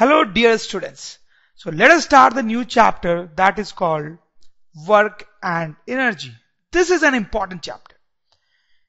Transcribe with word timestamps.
Hello, 0.00 0.24
dear 0.24 0.56
students. 0.56 1.18
So, 1.56 1.70
let 1.70 1.90
us 1.90 2.04
start 2.04 2.32
the 2.32 2.42
new 2.42 2.64
chapter 2.64 3.30
that 3.36 3.58
is 3.58 3.70
called 3.70 4.16
work 4.88 5.26
and 5.42 5.74
energy. 5.86 6.30
This 6.72 6.88
is 6.88 7.02
an 7.02 7.12
important 7.12 7.62
chapter. 7.62 7.96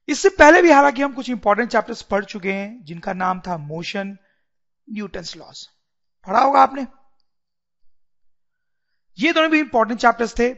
इससे 0.08 0.29
पहले 0.38 0.62
भी 0.62 0.71
हालाँकि 0.71 1.02
हम 1.02 1.13
कुछ 1.13 1.29
important 1.29 1.70
chapters 1.71 2.02
पढ़ 2.13 2.24
चुके 2.26 2.54
हैं, 2.54 2.84
जिनका 2.86 3.13
नाम 3.13 3.39
था 3.47 3.58
मोशन 3.58 4.18
न्यूटन्स 4.88 5.36
लॉस 5.38 5.68
पढ़ा 6.28 6.44
होगा 6.44 6.62
आपने 6.62 6.86
ये 9.18 9.34
दोनों 9.34 9.50
भी 9.52 9.60
इंपॉर्टेंट 9.60 10.00
चैप्टर्स 10.00 10.38
थे 10.40 10.50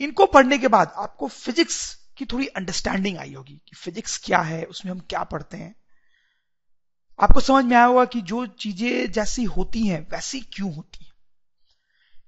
इनको 0.00 0.26
पढ़ने 0.38 0.58
के 0.58 0.68
बाद 0.76 0.92
आपको 0.96 1.28
फिजिक्स 1.28 1.82
की 2.16 2.26
थोड़ी 2.32 2.46
अंडरस्टैंडिंग 2.46 3.18
आई 3.18 3.34
होगी 3.34 3.60
कि 3.68 3.76
फिजिक्स 3.76 4.18
क्या 4.24 4.40
है, 4.40 4.64
उसमें 4.64 4.92
हम 4.92 5.00
क्या 5.10 5.22
पढ़ते 5.34 5.56
हैं 5.56 5.74
आपको 7.20 7.40
समझ 7.40 7.64
में 7.64 7.76
आया 7.76 7.84
होगा 7.84 8.04
कि 8.04 8.20
जो 8.20 8.46
चीज़ें 8.46 9.12
जैसी 9.12 9.44
होती 9.44 9.86
हैं, 9.86 10.00
वैसी 10.12 10.40
क्यों 10.40 10.74
होती 10.74 11.04
हैं? 11.04 11.12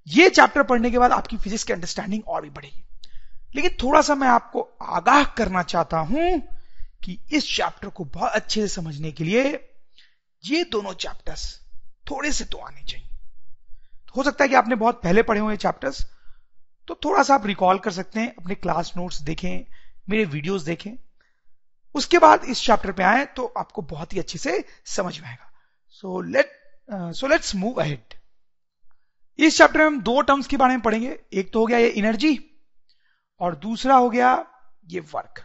ये 0.07 0.29
चैप्टर 0.29 0.63
पढ़ने 0.63 0.91
के 0.91 0.99
बाद 0.99 1.11
आपकी 1.11 1.37
फिजिक्स 1.37 1.63
की 1.63 1.73
अंडरस्टैंडिंग 1.73 2.23
और 2.27 2.41
भी 2.41 2.49
बढ़ेगी। 2.49 2.83
लेकिन 3.55 3.71
थोड़ा 3.83 4.01
सा 4.01 4.15
मैं 4.15 4.27
आपको 4.27 4.61
आगाह 4.81 5.23
करना 5.23 5.63
चाहता 5.63 5.97
हूँ 5.97 6.39
कि 7.03 7.19
इस 7.31 7.55
चैप्टर 7.55 7.89
को 7.89 8.05
बहुत 8.05 8.31
अच्छे 8.31 8.61
से 8.61 8.67
समझने 8.67 9.11
के 9.11 9.23
लिए 9.23 9.69
ये 10.43 10.63
दोनों 10.63 10.93
चैप्टर्स 10.93 11.61
थोड़े 12.11 12.31
से 12.31 12.45
तो 12.45 12.57
आने 12.57 12.83
चाहिए। 12.83 13.07
हो 14.17 14.23
सकता 14.23 14.43
है 14.43 14.49
कि 14.49 14.55
आपने 14.55 14.75
बहुत 14.75 15.01
पहले 15.03 15.23
पढ़े 15.23 15.39
हुए 15.39 15.57
चैप्टर्स 15.57 16.05
तो 16.87 16.95
थोड़ा 16.95 17.23
सा 17.23 17.35
आप 17.35 17.45
रिकॉल 17.45 17.79
कर 17.79 17.91
सकते 17.91 18.19
हैं, 18.19 18.35
अपने 18.35 18.55
क्लास 18.55 18.93
नोट्स 18.97 19.21
देखें, 19.21 19.65
मेरे 20.09 20.25
वीडियोस 20.25 20.61
देखें। 20.61 20.91
उसके 21.95 22.19
बाद 22.19 22.43
इस 22.45 22.65
चैप्टर 22.65 22.91
पे 22.91 23.03
आए 23.03 23.25
तो 23.27 23.45
आपको 23.57 23.81
बहुत 23.83 24.13
ही 24.13 24.19
अच्छे 24.19 24.37
से 24.39 24.63
समझ 24.87 25.19
में 25.19 25.27
आएगा। 25.27 25.51
So 25.89 26.21
let 26.23 26.51
so 26.89 27.27
let's 27.27 27.55
move 27.55 27.81
ahead 27.81 28.13
इस 29.39 29.57
चैप्टर 29.57 29.79
में 29.79 29.85
हम 29.85 30.01
दो 30.01 30.21
टर्म्स 30.21 30.47
के 30.47 30.57
बारे 30.57 30.73
में 30.73 30.81
पढ़ेंगे। 30.81 31.17
एक 31.33 31.51
तो 31.53 31.59
हो 31.59 31.65
गया 31.65 31.77
ये 31.77 31.89
एनर्जी 31.97 32.37
और 33.41 33.55
दूसरा 33.57 33.95
हो 33.95 34.09
गया 34.09 34.33
ये 34.87 34.99
वर्क 35.13 35.39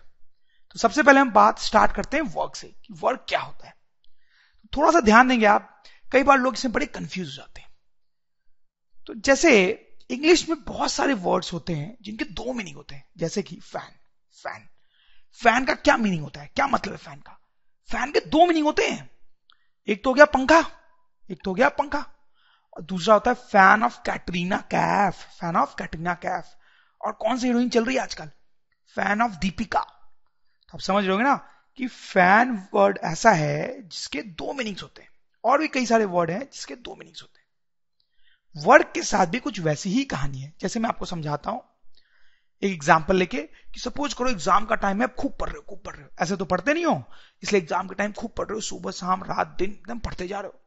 तो 0.71 0.79
सबसे 0.79 1.03
पहले 1.03 1.21
हम 1.21 1.31
बात 1.33 1.59
स्टार्ट 1.61 1.93
करते 1.93 2.17
हैं 2.17 2.25
वर्क 2.35 2.57
से 2.57 2.67
कि 2.67 2.95
वर्क 3.01 3.25
क्या 3.29 3.41
होता 3.41 3.67
है। 3.67 3.75
थोड़ा 4.73 4.91
सा 4.91 5.01
ध्यान 5.01 5.29
देंगे 5.29 5.47
आप, 5.47 5.83
कई 6.13 6.23
बार 6.23 6.39
लोग 6.39 6.55
इसमें 6.55 6.73
बड़े 6.73 6.87
कंफ्यूज 6.87 7.29
हो 7.29 7.35
जाते 7.35 7.61
हैं। 7.61 7.69
तो 9.07 9.15
जैसे 9.17 9.51
इंग्लिश 10.11 10.49
में 10.49 10.63
बहुत 10.65 10.93
सारे 10.93 11.15
वर्ड्स 11.17 11.53
होते 11.53 11.75
हैं 11.75 11.97
जिनके 12.03 12.25
दो 12.25 12.53
मीनिंग 12.53 12.77
होते 12.77 12.95
हैं, 12.95 13.05
जैसे 13.17 13.43
कि 13.43 13.57
फ़ैन 13.57 13.95
फ़ैन 14.35 14.69
फ़ैन 15.43 15.65
का 15.65 15.75
क्या 15.75 15.97
मीनिंग 15.97 16.23
होता 16.23 16.41
है? 16.41 16.51
क्या 16.57 16.67
मतलब 16.67 16.93
है 16.93 16.99
फ़ैन 16.99 17.21
का? 17.21 17.39
फ़ैन 17.91 18.13
के 18.13 18.21
दो 18.21 18.47
मीनिंग 18.47 18.67
होते 18.67 18.87
हैं। 18.87 19.11
एक 19.89 20.05
तो 20.05 20.11
हो 20.11 20.15
गया 20.15 20.25
पंखा, 20.25 20.67
एक 21.31 21.39
तो 21.45 21.51
हो 21.51 21.55
गया 21.55 21.69
पंखा। 21.69 22.07
और 22.77 22.83
दूसरा 22.83 23.15
होता 23.15 23.31
है 23.31 23.35
fan 23.35 23.83
of 23.83 23.99
Katrina 23.99 24.57
Kaif, 24.57 25.15
fan 25.15 25.57
of 25.57 25.75
Katrina 25.75 26.15
Kaif. 26.15 26.57
और 27.05 27.13
कौन 27.13 27.39
सी 27.39 27.47
हीरोइन 27.47 27.69
चल 27.69 27.85
रही 27.85 27.97
है 27.97 28.03
आजकल? 28.03 28.27
Fan 28.95 29.23
of 29.23 29.33
Deepika. 29.33 29.81
तो 30.69 30.71
आप 30.75 30.81
समझ 30.81 31.05
रहे 31.05 31.19
ना 31.19 31.49
कि 31.77 31.87
फ़ैन 31.87 32.69
वर्ड 32.75 32.99
ऐसा 33.05 33.31
है 33.31 33.89
जिसके 33.89 34.23
दो 34.23 34.53
मीनिंग्स 34.53 34.83
होते 34.83 35.03
हैं। 35.03 35.09
और 35.45 35.59
भी 35.59 35.69
कई 35.69 35.87
सारे 35.87 36.05
वर्ड 36.05 36.31
हैं 36.31 36.51
जिसके 36.53 36.77
दो 36.77 36.95
मीनिंग्स 36.95 37.23
होते 37.23 37.41
हैं। 37.41 37.49
वर्ड 38.65 38.93
के 38.93 39.03
साथ 39.03 39.27
भी 39.27 39.39
कुछ 39.39 39.61
वैसी 39.61 39.91
ही 39.91 40.05
कहानी 40.05 40.41
है। 40.41 40.55
जैसे 40.61 40.81
मैं 40.81 40.89
आपको 40.89 41.05
समझाता 41.05 41.51
हूँ 41.51 41.68
एक 42.63 42.73
एग्ज़ाम्पल 42.73 43.17
लेके 43.17 43.43
कि 43.43 43.81
सपोज़ 43.81 44.15
करो 44.15 44.29
एग्ज़ाम 44.29 44.65
का 44.67 44.75
टाइम 44.77 44.99
है, 44.99 45.05
आप 45.05 45.15
खूब 45.15 45.37
पढ़ 45.41 45.49
रहे 45.49 45.57
हो, 45.57 45.63
खूब 45.69 45.83
पढ़ 45.87 45.95
रहे 45.95 46.05
हो। 46.05 46.11
ऐसे 46.23 46.37
तो 46.37 46.45
पढ़ते 46.45 46.75
नहीं 46.75 46.85
हो? 46.85 47.03
इसलिए 47.43 47.61
एग्ज़ाम 47.63 47.89
के 47.89 47.95
टाइम 47.95 48.13
खूब 48.13 48.31
पढ़ 48.39 48.47
रहे 48.47 48.55
हो, 48.55 48.61
सुबह, 48.61 48.91
शाम, 48.93 49.23
रात, 49.25 49.55
दिन, 49.59 49.71
एकदम 49.71 49.99
पढ़ते 49.99 50.27
जा 50.29 50.41
रहे 50.41 50.49
हो। 50.49 50.61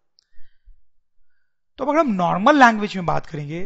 तो 1.79 1.85
अगर 1.85 1.99
हम 1.99 2.11
नॉर्मल 2.13 2.59
लैंग्वेज 2.59 2.95
में 2.95 3.05
बात 3.05 3.25
करेंगे 3.25 3.61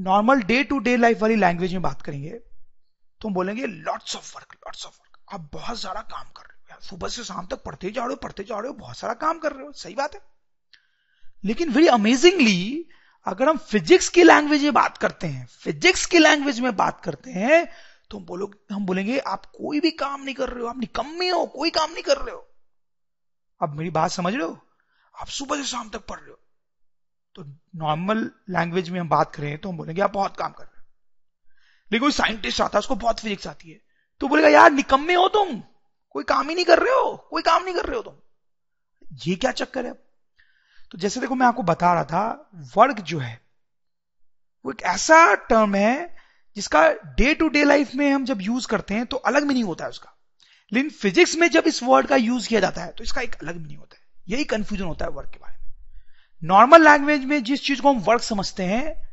normal 0.00 0.42
day 0.42 0.62
to 0.64 0.78
day 0.78 0.96
life 0.96 1.22
वाली 1.22 1.36
लैंग्वेज 1.36 1.72
में 1.72 1.82
बात 1.82 2.02
करेंगे 2.02 2.30
तो 2.30 3.28
हम 3.28 3.34
बोलेंगे 3.34 3.66
lots 3.66 4.16
of 4.16 4.34
work 4.36 4.54
lots 4.56 4.86
of 4.86 4.94
work 4.94 5.18
आप 5.34 5.48
बहुत 5.52 5.78
सारा 5.78 6.00
काम 6.02 6.24
कर 6.36 6.42
रहे 6.42 6.74
हो। 6.74 6.80
सुबह 6.80 7.08
से 7.08 7.24
शाम 7.24 7.46
तक 7.46 7.62
पढ़ते 7.64 7.90
जा 7.90 8.02
रहे 8.02 8.10
हो, 8.10 8.16
पढ़ते 8.16 8.44
जा 8.44 8.58
रहे 8.58 8.68
हो, 8.68 8.74
बहुत 8.74 8.96
सारा 8.96 9.14
काम 9.16 9.38
कर 9.38 9.52
रहे 9.52 9.66
हो। 9.66 9.72
सही 9.74 9.94
बात 9.94 10.14
है। 10.14 10.20
लेकिन 11.44 11.70
वेरी 11.70 11.86
अमेजिंगली 11.88 12.88
अगर 13.28 13.48
हम 13.48 13.58
फिजिक्स 13.58 14.08
की 14.08 14.22
लैंग्वेज 14.22 14.62
में 14.62 14.72
बात 14.72 14.98
करते 14.98 15.26
हैं 15.26 15.46
फिजिक्स 15.46 16.06
की 16.06 16.18
लैंग्वेज 16.18 16.60
में 16.60 16.76
बात 16.76 17.00
करते 17.04 17.30
हैं 17.30 17.66
तो 18.10 18.18
हम 18.18 18.24
बोलो, 18.24 18.50
हम 18.72 18.86
बोलेंगे, 18.86 19.18
आप 19.18 19.46
कोई 19.46 19.80
भी 19.80 19.90
काम 19.90 20.22
नहीं 20.22 20.34
कर 20.34 20.48
रहे 20.48 20.62
हो 20.62 20.68
आप 20.68 20.78
निकम्मे 20.78 21.28
हो, 21.28 21.46
कोई 21.46 21.70
काम 21.70 21.92
नहीं 21.92 22.02
कर 22.02 22.16
रहे 22.16 22.34
हो। 22.34 22.48
अब 23.62 23.74
मेरी 23.74 23.90
बात 23.90 24.10
समझ 24.10 24.34
रहे 24.34 24.42
हो? 24.42 24.58
आप 25.20 25.26
सुबह 25.26 25.56
से 25.56 25.64
शाम 25.64 25.88
तक 25.88 26.06
पढ़ 26.06 26.18
रहे 26.18 26.30
हो। 26.30 26.38
तो 27.34 27.44
नॉर्मल 27.76 28.30
लैंग्वेज 28.50 28.90
में 28.90 29.00
हम 29.00 29.08
बात 29.08 29.34
करें 29.34 29.58
तो 29.58 29.68
हम 29.68 29.76
बोलेंगे, 29.76 30.02
आप 30.02 30.12
बहुत 30.12 30.36
काम 30.36 30.52
कर 30.52 30.64
रहे 30.64 30.80
हो। 30.80 30.84
लेकिन 31.92 32.00
कोई 32.00 32.12
साइंटिस्ट 32.12 32.60
आता 32.60 32.78
है, 32.78 32.78
उसको 32.78 32.94
बहुत 32.94 33.20
फिजिक्स 33.20 33.46
आती 33.46 33.70
है। 33.70 33.80
तो 34.20 34.28
बोलेगा, 34.28 34.48
यार, 34.48 34.70
निकम्मे 34.72 35.14
हो 35.14 35.28
तुम, 35.28 35.62
कोई 36.10 36.24
काम 36.24 36.48
ही 36.48 36.54
नहीं 36.54 36.64
कर 36.64 36.78
रहे 36.78 36.94
हो, 36.94 37.16
कोई 37.30 37.42
काम 37.42 37.64
नहीं 37.64 37.74
कर 37.74 37.86
रहे 37.86 37.96
हो 37.96 38.02
तुम। 38.02 38.14
ये 39.26 39.34
क्या 39.34 39.52
चक्कर 39.52 39.86
है? 39.86 40.07
तो 40.92 40.98
जैसे 40.98 41.20
देखो 41.20 41.34
मैं 41.34 41.46
आपको 41.46 41.62
बता 41.62 41.92
रहा 41.94 42.04
था 42.04 42.50
वर्क 42.76 43.00
जो 43.00 43.18
है, 43.18 43.40
वो 44.64 44.72
एक 44.72 44.82
ऐसा 44.82 45.34
टर्म 45.34 45.74
है 45.74 46.16
जिसका 46.56 46.88
डे 46.90 47.34
टू 47.34 47.48
डे 47.48 47.64
लाइफ 47.64 47.94
में 47.94 48.10
हम 48.10 48.24
जब 48.24 48.40
यूज़ 48.40 48.66
करते 48.66 48.94
हैं 48.94 49.06
तो 49.06 49.16
अलग 49.16 49.44
मीनिंग 49.44 49.66
होता 49.66 49.84
है 49.84 49.90
उसका। 49.90 50.12
लेकिन 50.72 50.90
फिजिक्स 50.90 51.36
में 51.36 51.48
जब 51.50 51.64
इस 51.66 51.82
वर्ड 51.82 52.06
का 52.06 52.16
यूज़ 52.16 52.48
किया 52.48 52.60
जाता 52.60 52.82
है 52.82 52.92
तो 52.92 53.04
इसका 53.04 53.20
एक 53.20 53.34
अलग 53.34 53.56
मीनिंग 53.56 53.78
होता 53.78 53.96
है। 53.96 54.06
यही 54.28 54.44
कंफ्यूजन 54.44 54.84
होता 54.84 55.04
है 55.04 55.10
वर्क 55.10 55.30
के 55.30 55.38
बारे 55.38 55.56
में। 55.56 55.72
नॉर्मल 56.42 56.84
लैंग्वेज 56.84 57.24
में 57.24 57.42
जिस 57.44 57.64
चीज़ 57.64 57.82
को 57.82 57.92
हम 57.92 58.00
वर्क 58.00 58.22
समझते 58.22 58.62
हैं 58.62 59.08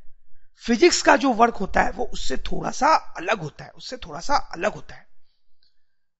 फिजिक्स 0.63 1.01
का 1.01 1.15
जो 1.15 1.31
वर्क 1.33 1.55
होता 1.55 1.81
है 1.81 1.91
वो 1.91 2.05
उससे 2.05 2.37
थोड़ा 2.37 2.71
सा 2.71 2.87
अलग 3.17 3.39
होता 3.39 3.65
है, 3.65 3.71
उससे 3.75 3.97
थोड़ा 3.97 4.19
सा 4.19 4.35
अलग 4.35 4.73
होता 4.73 4.95
है। 4.95 5.07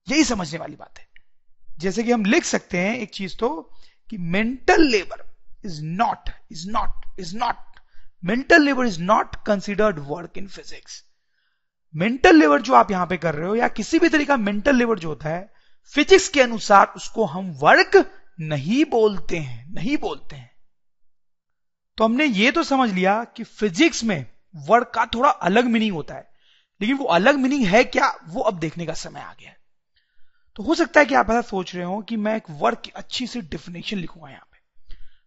यही 0.07 0.23
समझने 0.23 0.59
वाली 0.59 0.75
बात 0.75 0.99
है। 0.99 1.07
जैसे 1.79 2.03
कि 2.03 2.11
हम 2.11 2.25
लिख 2.25 2.43
सकते 2.43 2.77
हैं 2.77 2.97
एक 2.97 3.13
चीज़ 3.13 3.37
तो 3.37 3.71
कि 4.09 4.17
mental 4.17 4.81
labour 4.81 5.34
is 5.65 5.81
not, 5.81 6.31
is 6.49 6.65
not, 6.67 7.05
is 7.17 7.33
not. 7.33 7.57
Mental 8.23 8.61
labor 8.61 8.83
is 8.83 8.99
not 8.99 9.43
considered 9.45 10.05
work 10.07 10.37
in 10.37 10.47
physics. 10.49 11.01
Mental 11.93 12.35
labour 12.35 12.61
जो 12.61 12.73
आप 12.73 12.91
यहाँ 12.91 13.05
पे 13.07 13.17
कर 13.17 13.35
रहे 13.35 13.47
हो 13.47 13.55
या 13.55 13.67
किसी 13.67 13.99
भी 13.99 14.09
तरीका 14.09 14.37
मेंटल 14.37 14.75
लेबर 14.75 14.99
जो 14.99 15.09
होता 15.09 15.29
है 15.29 15.53
फिजिक्स 15.93 16.27
के 16.29 16.41
अनुसार 16.41 16.93
उसको 16.95 17.25
हम 17.25 17.51
वर्क 17.61 17.95
नहीं 18.39 18.83
बोलते 18.85 19.37
हैं 19.37 19.73
नहीं 19.73 19.97
बोलते 19.97 20.35
हैं 20.35 20.51
तो 21.97 22.03
हमने 22.03 22.25
ये 22.25 22.51
तो 22.51 22.63
समझ 22.63 22.89
लिया 22.93 23.23
कि 23.35 23.43
फिजिक्स 23.43 24.03
में 24.03 24.25
वर्क 24.67 24.91
का 24.95 25.05
थोड़ा 25.05 25.29
अलग 25.49 25.65
मीनिंग 25.65 25.93
होता 25.93 26.15
है 26.15 26.27
लेकिन 26.81 26.97
वो 26.97 27.05
अलग 27.11 27.35
मीनिंग 27.35 27.65
है 27.65 27.83
क्या 27.83 28.11
वो 28.27 28.41
अब 28.41 28.59
देखने 28.59 28.85
का 28.85 28.93
समय 28.93 29.21
आ 29.21 29.33
गया 29.33 29.53
तो 30.55 30.63
हो 30.63 30.75
सकता 30.75 30.99
है 30.99 31.05
कि 31.05 31.15
आप 31.15 31.29
ऐसा 31.29 31.41
सोच 31.41 31.75
रहे 31.75 31.85
हो 31.85 32.01
कि 32.01 32.17
मैं 32.17 32.35
एक 32.35 32.49
वर्क 32.59 32.81
की 32.81 32.91
अच्छी 32.95 33.27
सी 33.27 33.41
डिफिनेशन 33.41 33.97
लिखूँगा 33.97 34.29
यहाँ 34.29 34.47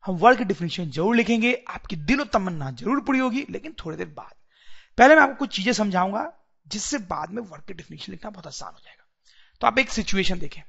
हम 0.09 0.35
की 0.35 0.45
डिफिनेशन 0.45 0.91
ज़रूर 0.91 1.17
लिखेंगे। 1.17 1.53
आपकी 1.69 1.97
दिलो 1.97 2.25
तमन्ना 2.25 2.71
ज़रूर 2.71 3.01
पूरी 3.01 3.19
होगी, 3.19 3.47
लेकिन 3.51 3.75
थोड़ी 3.85 3.97
देर 3.97 4.07
बाद। 4.07 4.35
पहले 4.99 5.15
मैं 5.15 5.23
आपको 5.23 5.35
कुछ 5.35 5.57
चीज़ें 5.57 5.73
समझाऊँगा, 5.73 6.33
जिससे 6.67 6.99
बाद 6.99 7.31
में 7.31 7.43
वर्ड 7.43 7.63
की 7.63 7.75
डिफिनेशन 7.75 8.13
लिखना 8.13 8.31
बहुत 8.31 8.47
आसान 8.47 8.73
हो 8.73 8.81
जाएगा। 8.85 9.05
तो 9.61 9.67
आप 9.67 9.79
एक 9.79 9.91
सिचुएशन 9.91 10.39
देखें। 10.39 10.63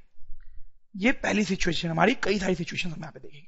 ये 0.97 1.11
पहली 1.11 1.43
सिचुएशन 1.43 1.89
हमारी, 1.89 2.13
कई 2.13 2.39
सारी 2.39 2.55
सिचुएशन 2.55 2.91
हम 2.91 2.99
यहाँ 2.99 3.11
पे 3.11 3.19
देखेंगे। 3.19 3.47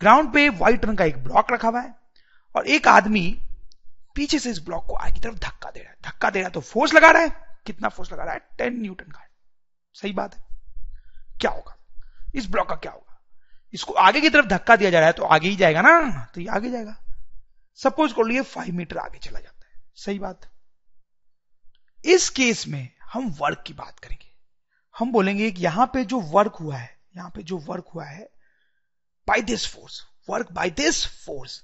ग्राउंड 0.00 0.32
पे 0.32 0.48
व्हाइट 0.48 0.84
रंग 0.84 0.98
का 0.98 1.04
एक 1.04 1.24
ब्लॉक 1.24 1.52
रखा 1.52 1.68
हुआ 1.68 1.80
है, 1.80 1.94
और 2.54 2.66
एक 2.66 2.88
आदमी 2.88 3.40
पीछे 4.14 4.38
से 4.38 4.50
इस 4.50 4.58
ब्लॉक 4.64 4.86
को 4.86 4.94
आगे 4.94 5.12
की 5.12 5.20
तरफ़ 5.20 5.38
धक्का 5.38 5.70
दे 5.70 5.80
रहा 5.80 5.90
है। 5.90 5.96
धक्का 6.04 6.30
दे 6.30 6.38
रहा 6.38 6.46
है 6.46 6.52
तो 6.52 6.60
फोर्स 6.60 6.94
लगा 6.94 7.10
रहा 7.10 7.22
है। 7.22 7.60
कितना 7.66 7.88
फोर्स 7.88 8.12
लगा 8.12 8.24
रहा 8.24 8.34
है? 8.34 8.40
टेन 8.58 8.80
न्यूटन 8.80 9.10
का 9.10 9.26
सही 9.94 10.12
बात 10.12 10.34
है। 10.34 10.42
क्या 11.40 11.50
होगा? 11.50 11.76
इस 12.34 12.50
ब्लॉक 12.50 12.68
का 12.68 12.74
क्या 12.74 12.92
होगा? 12.92 13.07
इसको 13.72 13.92
आगे 13.92 14.20
की 14.20 14.30
तरफ़ 14.30 14.46
धक्का 14.46 14.76
दिया 14.76 14.90
जा 14.90 14.98
रहा 14.98 15.06
है 15.06 15.12
तो 15.12 15.24
आगे 15.24 15.48
ही 15.48 15.56
जाएगा 15.56 15.80
ना? 15.82 16.24
तो 16.34 16.40
ये 16.40 16.46
आगे 16.46 16.70
जाएगा। 16.70 16.96
सपोज़ 17.74 18.14
कर 18.14 18.26
लिए 18.26 18.42
फाइव 18.42 18.74
मीटर 18.74 18.98
आगे 18.98 19.18
चला 19.18 19.40
जाता 19.40 19.66
है। 19.66 19.82
सही 19.96 20.18
बात। 20.18 20.50
इस 22.04 22.28
केस 22.30 22.66
में 22.68 22.88
हम 23.12 23.28
वर्क 23.30 23.64
की 23.66 23.72
बात 23.72 23.98
करेंगे। 23.98 24.28
हम 24.98 25.12
बोलेंगे 25.12 25.50
कि 25.50 25.62
यहाँ 25.62 25.86
पे 25.86 26.04
जो 26.04 26.20
वर्क 26.20 26.54
हुआ 26.54 26.76
है, 26.76 26.98
यहाँ 27.16 27.30
पे 27.30 27.42
जो 27.42 27.58
वर्क 27.58 27.84
हुआ 27.94 28.04
है 28.04 28.28
by 29.28 29.40
this 29.40 29.66
force 29.66 30.06
work 30.30 30.52
by 30.52 30.70
this 30.70 31.06
force 31.26 31.62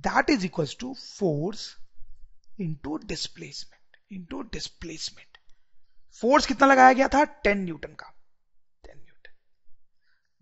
that 0.00 0.30
is 0.30 0.44
equal 0.44 0.66
to 0.80 0.94
force 0.94 1.76
into 2.60 2.96
displacement 3.04 3.96
into 4.12 4.42
displacement 4.42 5.38
force 6.20 6.46
कितना 6.46 6.66
लगाया 6.66 6.92
गया 6.92 7.08
था? 7.08 7.24
टेन 7.24 7.58
न्यूटन 7.58 7.88
का। 7.88 8.12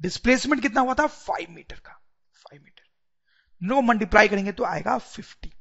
डिस्प्लेसमेंट 0.05 0.63
कितना 0.63 0.81
हुआ 0.81 0.95
था? 0.95 1.07
फाइव 1.07 1.51
मीटर 1.51 1.79
का। 1.79 2.01
फाइव 2.35 2.63
मीटर 2.63 2.83
नो 3.63 3.81
मल्टीप्लाई 3.83 4.29
करेंगे 4.29 4.53
तो 4.53 4.65
आएगा 4.65 4.97
फिफ्टी 5.01 5.53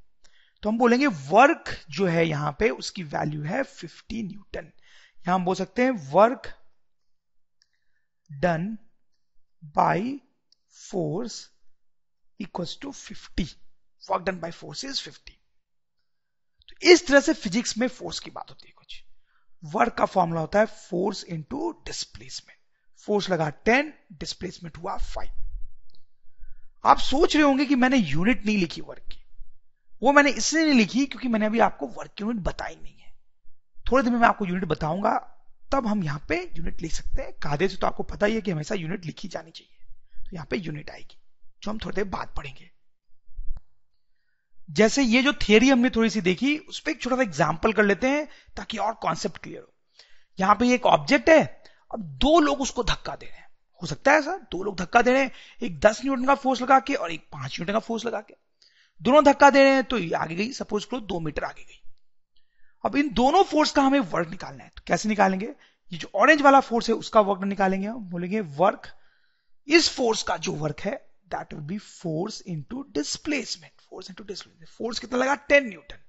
तो 0.63 0.69
हम 0.69 0.77
बोलेंगे 0.77 1.07
वर्क 1.07 1.69
जो 1.89 2.05
है 2.07 2.25
यहाँ 2.27 2.55
पे, 2.59 2.69
उसकी 2.71 3.03
वैल्यू 3.05 3.43
है 3.43 3.63
फिफ्टी 3.63 4.21
न्यूटन 4.23 4.71
यहाँ 5.17 5.35
हम 5.35 5.45
बोल 5.45 5.55
सकते 5.55 5.83
हैं 5.83 5.91
work 6.11 6.47
done 8.29 8.77
by 9.75 10.11
force 10.75 11.35
equals 12.39 12.77
to 12.81 12.91
50 12.93 13.55
work 14.03 14.23
done 14.23 14.39
by 14.39 14.51
force 14.51 14.83
is 14.85 15.01
50 15.01 15.31
तो 16.69 16.91
इस 16.91 17.07
तरह 17.07 17.19
से 17.19 17.33
फिजिक्स 17.35 17.77
में 17.77 17.87
फोर्स 17.89 18.19
की 18.19 18.31
बात 18.31 18.49
होती 18.49 18.67
है 18.67 18.73
कुछ। 18.77 19.03
वर्क 19.63 19.93
का 19.93 20.05
फॉर्मूला 20.05 20.41
होता 20.41 20.59
है 20.59 20.65
फोर्स 20.65 21.23
इंटू 21.25 21.71
डिस्प्लेसमेंट 21.85 22.59
फोर्स 23.07 23.29
लगा 23.29 23.51
10 23.69 23.91
डिस्प्लेसमेंट 24.19 24.77
हुआ 24.77 24.97
5 25.07 25.29
आप 26.85 26.99
सोच 26.99 27.35
रहे 27.35 27.43
होंगे 27.43 27.65
कि 27.65 27.75
मैंने 27.75 27.97
यूनिट 27.97 28.45
नहीं 28.45 28.57
लिखी 28.57 28.81
वर्क 28.81 29.03
की। 29.11 29.19
वो 30.01 30.11
मैंने 30.11 30.29
इसलिए 30.31 30.63
नहीं 30.65 30.77
लिखी 30.77 31.05
क्योंकि 31.05 31.27
मैंने 31.27 31.45
अभी 31.45 31.59
आपको 31.59 31.87
वर्क 31.89 32.21
यूनिट 32.21 32.41
बताई 32.43 32.75
नहीं 32.75 32.95
है। 32.95 33.11
थोड़े 33.91 34.03
दिन 34.03 34.13
में 34.13 34.19
मैं 34.19 34.27
आपको 34.27 34.45
यूनिट 34.45 34.65
बताऊँगा, 34.65 35.13
तब 35.71 35.87
हम 35.87 36.03
यहाँ 36.03 36.25
पे 36.29 36.35
यूनिट 36.57 36.81
लिख 36.81 36.93
सकते 36.93 37.21
हैं। 37.21 37.31
कादे 37.33 37.67
से 37.67 37.77
तो 37.77 37.87
आपको 37.87 38.03
पता 38.03 38.25
ही 38.25 38.35
है 38.35 38.41
कि 38.41 38.51
हमेशा 38.51 38.75
यूनिट 38.75 39.05
लिखी 39.05 39.27
जानी 39.27 39.51
चाहिए। 39.51 40.25
तो 40.25 40.35
यहाँ 40.35 40.47
पे 40.49 40.57
यूनिट 40.57 40.89
आएगी, 40.89 41.17
जो 41.63 41.71
हम 41.71 41.77
थोड़ी 41.77 41.95
देर 41.95 42.05
बाद 42.05 42.33
पढ़ेंगे। 42.37 42.69
जैसे 44.69 45.03
ये 45.03 45.21
जो 45.21 45.33
थियरी 45.39 45.69
हमने 45.69 45.89
थोड़ी 45.89 46.09
सी 46.09 46.21
देखी, 46.21 46.57
उस 46.57 46.79
पर 46.79 46.91
एक 46.91 47.01
छोटा 47.01 47.15
सा 47.15 47.21
एग्ज़ाम्पल 47.21 47.73
कर 47.73 47.83
लेते 47.83 48.07
हैं, 48.07 48.27
ताकि 48.57 48.77
और 48.77 48.93
कॉन्सेप्ट 48.93 49.37
क्लियर 49.37 49.61
हो। 49.61 49.73
यहाँ 50.39 50.55
पे 50.55 50.73
एक 50.73 50.85
ऑब्जेक्ट 50.85 51.29
है 51.29 51.43
अब 51.93 52.03
दो 52.21 52.39
लोग 52.39 52.61
उसको 52.61 52.83
धक्का 52.83 53.15
दे 53.15 53.25
रहे 53.25 53.37
हैं। 53.37 53.47
हो 53.81 53.87
सकता 53.87 54.11
है 54.11 54.19
ऐसा, 54.19 54.35
दो 54.51 54.63
लोग 54.63 54.75
धक्का 54.77 55.01
दे 55.01 55.13
रहे 55.13 55.21
हैं, 55.21 55.31
एक 55.61 55.79
दस 55.79 56.01
न्यूटन 56.05 56.25
का 56.25 56.35
फोर्स 56.35 56.61
लगा 56.61 56.79
के 56.79 56.93
और 56.93 57.11
एक 57.11 57.27
पाँच 57.31 57.59
न्यूटन 57.59 57.73
का 57.73 57.79
फोर्स 57.79 58.05
लगा 58.05 58.21
के। 58.21 58.35
दोनों 59.01 59.23
धक्का 59.23 59.49
दे 59.49 59.63
रहे 59.63 59.73
हैं 59.73 59.83
तो 59.83 59.97
ये 59.97 60.11
आगे 60.13 60.35
गई, 60.35 60.51
सपोज़ 60.51 60.85
करो 60.87 60.99
दो 61.01 61.19
मीटर 61.19 61.43
आगे 61.43 61.63
गई। 61.63 61.79
अब 62.85 62.95
इन 62.95 63.09
दोनों 63.13 63.43
फोर्स 63.43 63.71
का 63.71 63.81
हमें 63.81 63.99
वर्क 63.99 64.29
निकालना 64.29 64.63
है 64.63 64.71
तो 64.77 64.81
कैसे 64.87 65.09
निकालेंगे? 65.09 65.45
ये 65.91 65.97
जो 65.97 66.09
ऑरेंज 66.15 66.41
वाला 66.41 66.59
फोर्स 66.59 66.89
है, 66.89 66.95
उसका 66.95 67.21
वर्क 67.21 67.43
निकालेंगे 67.43 67.87
हम, 67.87 67.99
बोलेंगे 68.09 68.41
वर्क 68.41 68.87
इस 69.67 69.89
फोर्स 69.89 70.23
का 70.23 70.37
जो 70.37 70.51
वर्क 70.53 70.79
है 70.79 70.95
that 71.27 71.53
will 71.53 71.63
be 71.63 71.77
force 71.77 72.41
into 72.43 72.81
displacement 72.91 73.81
force 73.81 74.09
into 74.09 74.23
displacement 74.23 74.69
force 74.69 74.99
कितना 74.99 75.17
लगा? 75.17 75.35
टेन 75.35 75.67
न्यूटन 75.69 75.99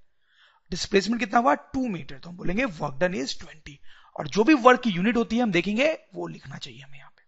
डिस्प्लेसमेंट 0.70 1.20
कितना 1.20 1.40
हुआ? 1.40 1.54
टू 1.54 1.86
मीटर 1.88 2.18
तो 2.18 2.30
हम 2.30 2.36
बोलेंगे 2.36 2.64
वर्क 2.64 2.94
डन 2.94 3.14
इज़ 3.14 3.38
ट्वेंटी 3.40 3.78
और 4.16 4.28
जो 4.28 4.44
भी 4.44 4.54
वर्क 4.54 4.80
की 4.80 4.90
यूनिट 4.90 5.16
होती 5.16 5.36
है, 5.36 5.42
हम 5.42 5.52
देखेंगे, 5.52 5.92
वो 6.14 6.26
लिखना 6.26 6.56
चाहिए 6.56 6.80
हमें 6.80 6.98
यहाँ 6.98 7.10
पे। 7.10 7.22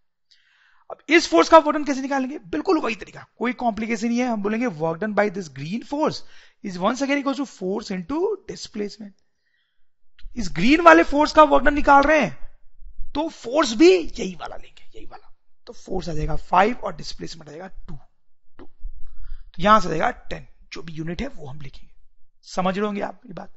अब 0.91 0.99
इस 1.09 1.29
फोर्स 1.29 1.49
का 1.49 1.59
वर्क 1.59 1.77
डन 1.77 1.85
कैसे 1.85 2.01
निकालेंगे? 2.01 2.39
बिल्कुल 2.47 2.79
वही 2.81 2.95
तरीका। 2.95 3.27
कोई 3.39 3.53
कॉम्प्लिकेशन 3.55 4.09
नहीं 4.09 4.19
है, 4.19 4.27
हम 4.29 4.43
बोलेंगे 4.43 4.67
work 4.67 5.01
done 5.01 5.15
by 5.15 5.31
this 5.31 5.49
green 5.55 5.83
force 5.85 6.23
is 6.65 6.79
once 6.79 7.03
again 7.03 7.19
equal 7.19 7.35
to 7.35 7.45
force 7.45 7.91
into 7.93 8.35
displacement 8.49 9.15
इस 10.37 10.51
ग्रीन 10.55 10.81
वाले 10.81 11.03
फोर्स 11.05 11.33
का 11.33 11.43
वर्क 11.45 11.65
डन 11.65 11.75
निकाल 11.75 12.03
रहे 12.03 12.21
हैं 12.21 12.37
तो 13.15 13.29
फोर्स 13.29 13.73
भी 13.75 13.91
यही 13.91 14.35
वाला 14.35 14.57
लेंगे, 14.57 14.85
यही 14.97 15.07
वाला। 15.07 15.33
तो 15.67 15.73
फोर्स 15.73 16.09
आ 16.09 16.13
जाएगा 16.13 16.37
फाइव 16.37 16.77
और 16.77 16.97
डिस्प्लेसमेंट 16.97 17.49
आ 17.49 17.53
जाएगा 17.53 17.67
टू 17.89 17.99
टू 18.59 18.65
तो 18.65 19.63
यहाँ 19.63 19.81
से 19.81 19.89
आ 19.89 19.91
जाएगा 19.91 20.11
टेन 20.11 20.47
जो 20.73 20.83
भी 20.83 20.93
यूनिट 20.93 21.23
है, 21.23 21.29
वो 21.29 21.47
हम 21.47 21.61
लिखेंगे। 21.61 21.93
समझ 22.47 22.77
रहे 22.77 22.87
होंगे 22.87 23.01
आप 23.03 23.21
ये 23.27 23.33
बात? 23.35 23.53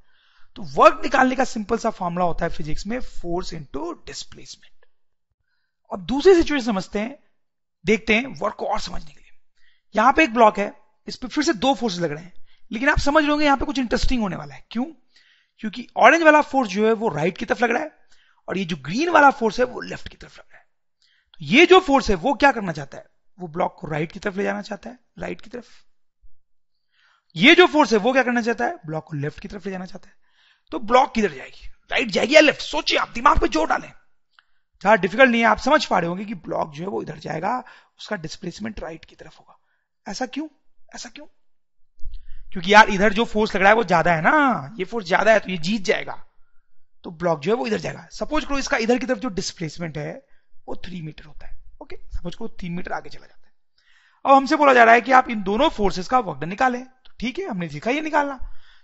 तो 0.56 0.64
वर्क 0.76 1.02
निकालने 1.04 1.36
का 1.36 1.44
सिंपल 1.44 1.78
सा 1.78 1.90
फॉर्मूला 1.90 2.26
होता 2.26 2.46
है 2.46 2.52
फिजिक्स 2.52 2.86
में 2.88 3.00
फोर्स 3.00 3.54
इंटू 3.54 3.92
डिस्प्लेसमेंट। 4.06 4.86
अब 5.92 6.06
दूसरी 6.06 6.34
सिचुएशन 6.36 6.66
समझते 6.66 7.00
हैं, 7.00 7.18
देखते 7.86 8.16
हैं 8.16 8.28
वर्क 8.40 8.56
को 8.56 8.66
और 8.66 8.80
समझने 8.80 9.12
के 9.12 9.20
लिए। 9.20 9.38
यहाँ 9.96 10.14
पे 10.14 10.24
एक 10.24 10.34
ब्लॉक 10.34 10.60
है, 10.60 10.74
इस 11.08 11.16
पर 11.16 11.28
फिर 11.28 11.44
से 11.44 11.54
दो 11.54 11.74
फोर्स 11.74 12.00
लग 12.00 12.12
रहे 12.12 12.24
हैं, 12.24 12.34
लेकिन 12.72 12.90
आप 12.90 13.00
समझ 13.00 13.24
होंगे 13.30 13.46
यहाँ 13.46 13.58
पे 13.58 13.66
कुछ 13.66 13.80
इंटरेस्टिंग 13.80 14.22
होने 14.22 14.36
वाला 14.36 14.56
है। 14.56 14.66
क्यों? 14.72 14.86
क्योंकि 15.60 15.88
ऑरेंज 15.98 16.24
वाला 16.24 16.42
फोर्स 16.42 16.70
जो 16.70 16.88
है 16.88 16.94
वो 16.94 17.10
राइट 17.10 17.38
की 17.38 17.46
तरफ़ 17.46 17.64
लग 17.64 17.72
रहा 17.72 17.82
है, 17.82 17.92
और 18.48 18.58
ये 18.58 18.66
जो 18.66 18.76
ग्रीन 18.76 19.10
वाला 19.10 19.30
फोर्स 19.32 19.60
है 19.60 19.66
वो 19.66 19.82
लेफ़्ट 19.82 20.08
की 20.08 20.18
तरफ़ 20.18 20.38
लग 20.40 20.46
रहा 20.52 20.60
है। 20.60 20.66
तो 21.34 21.46
ये 21.46 21.66
जो 21.66 21.80
फोर्स 21.80 22.10
है 22.10 22.16
वो 22.16 22.34
क्या 22.34 22.52
करना 22.52 22.72
चाहता 22.72 22.98
है? 22.98 23.06
वो 23.40 23.48
ब्लॉक 23.48 23.76
को 23.80 23.88
राइट 23.88 24.12
की 24.12 24.20
तरफ़ 24.20 24.38
ले 24.38 24.44
जाना 24.44 24.62
चाहता 24.62 24.90
है 24.90 25.00
राइट 25.20 25.42
की 25.42 25.50
तरफ़। 25.50 25.68
ये 27.36 27.56
जो 27.56 27.68
फोर्स 27.68 27.94
है 27.94 28.00
वो 28.00 28.14
क्या 28.14 28.24
करना 28.24 28.42
चाहता 28.42 28.66
है? 28.66 28.76
ब्लॉक 28.86 29.06
को 29.08 29.18
लेफ़्ट 29.18 29.40
की 29.40 29.48
तरफ़ 29.48 29.66
ले 29.66 29.72
जाना 29.72 29.86
चाहता 29.86 30.10
है। 30.10 30.16
तो 30.72 30.80
ब्लॉक 30.80 31.14
किधर 31.14 31.32
जाएगी? 31.32 31.70
राइट 31.92 32.12
जाएगी 32.12 32.36
या 32.36 32.42
लेफ़्ट 32.42 32.62
सोचिए 32.62 33.00
आप, 33.00 33.10
दिमाग 33.10 33.40
पे 33.40 33.48
ज़ोर 33.48 33.68
डालें। 33.68 33.92
जहाँ 34.84 34.98
डिफ़िकल्ट 34.98 35.32
नहीं 35.32 35.42
है, 35.42 35.48
आप 35.48 35.58
समझ 35.58 35.86
पा 35.86 36.00
रहे 36.00 36.10
होंगे 36.10 36.26
कि 36.26 36.34
ब्लॉक 36.36 36.72
जो 36.72 36.84
है 36.84 36.90
वो 36.90 37.02
इधर 37.02 37.18
जाएगा, 37.20 37.64
उसका 38.00 38.16
डिस्प्लेसमेंट 38.16 38.80
राइट 38.80 39.06
की 39.06 39.16
तरफ़ 39.16 39.38
होगा। 39.40 39.58
ऐसा 40.06 40.26
क्यों? 40.26 40.48
ऐसा 40.96 41.10
क्यों? 41.10 41.26
क्योंकि 42.54 42.74
यार 42.74 42.90
इधर 42.90 43.14
जो 43.14 43.26
फोर्स 43.26 43.56
लग 43.56 43.62
रहा 43.62 43.70
है 43.70 43.76
वो 43.76 43.84
ज़्यादा 43.84 44.14
है 44.14 44.22
ना। 44.22 44.76
ये 44.80 44.86
फोर्स 44.86 45.06
ज़्यादा 45.06 45.32
है 45.32 45.40
तो 45.40 45.50
ये 45.50 45.58
जीत 45.58 45.82
जाएगा। 45.82 46.24
तो 47.04 47.12
ब्लॉक 47.12 47.40
जो 47.40 47.52
है 47.52 47.58
वो 47.58 47.68
इधर 47.68 47.78
जाएगा। 47.78 48.08
सपोज़ 48.12 48.46
करो 48.46 48.58
इसका 48.58 48.78
इधर 48.78 48.98
की 48.98 49.06
तरफ़ 49.06 49.20
जो 49.20 49.30
डिस्प्लेसमेंट 49.30 49.98
है, 49.98 50.14
वो 50.68 50.76
थ्री 50.76 51.02
मीटर 51.02 51.26
होता 51.26 51.48
है। 51.48 51.58
ओके 51.82 51.96
सपोज़ 51.96 52.36
करो 52.36 52.48
तीन 52.48 52.74
मीटर 52.74 52.92
आगे 52.92 53.10
चला 53.10 53.26
जाता 53.26 53.48
है। 53.48 53.54
अब 54.26 54.36
हमसे 54.36 54.56
बोला 54.56 54.74
जा 54.74 54.84
रहा 54.84 54.94
है 54.94 55.02
कि 55.02 55.12
आप 55.12 55.30
इन 55.30 55.44
दोनों 55.44 55.70
फोर्सेस 55.70 56.08
का 56.08 56.20
वर्कडन 56.20 56.50
निकालें। 56.50 56.84
तो 56.86 57.12
ठीक 57.20 57.40
है, 57.40 57.48
हमने 57.50 57.70
सीखा 57.70 57.92
ये 57.92 58.02
निकालना। 58.02 58.40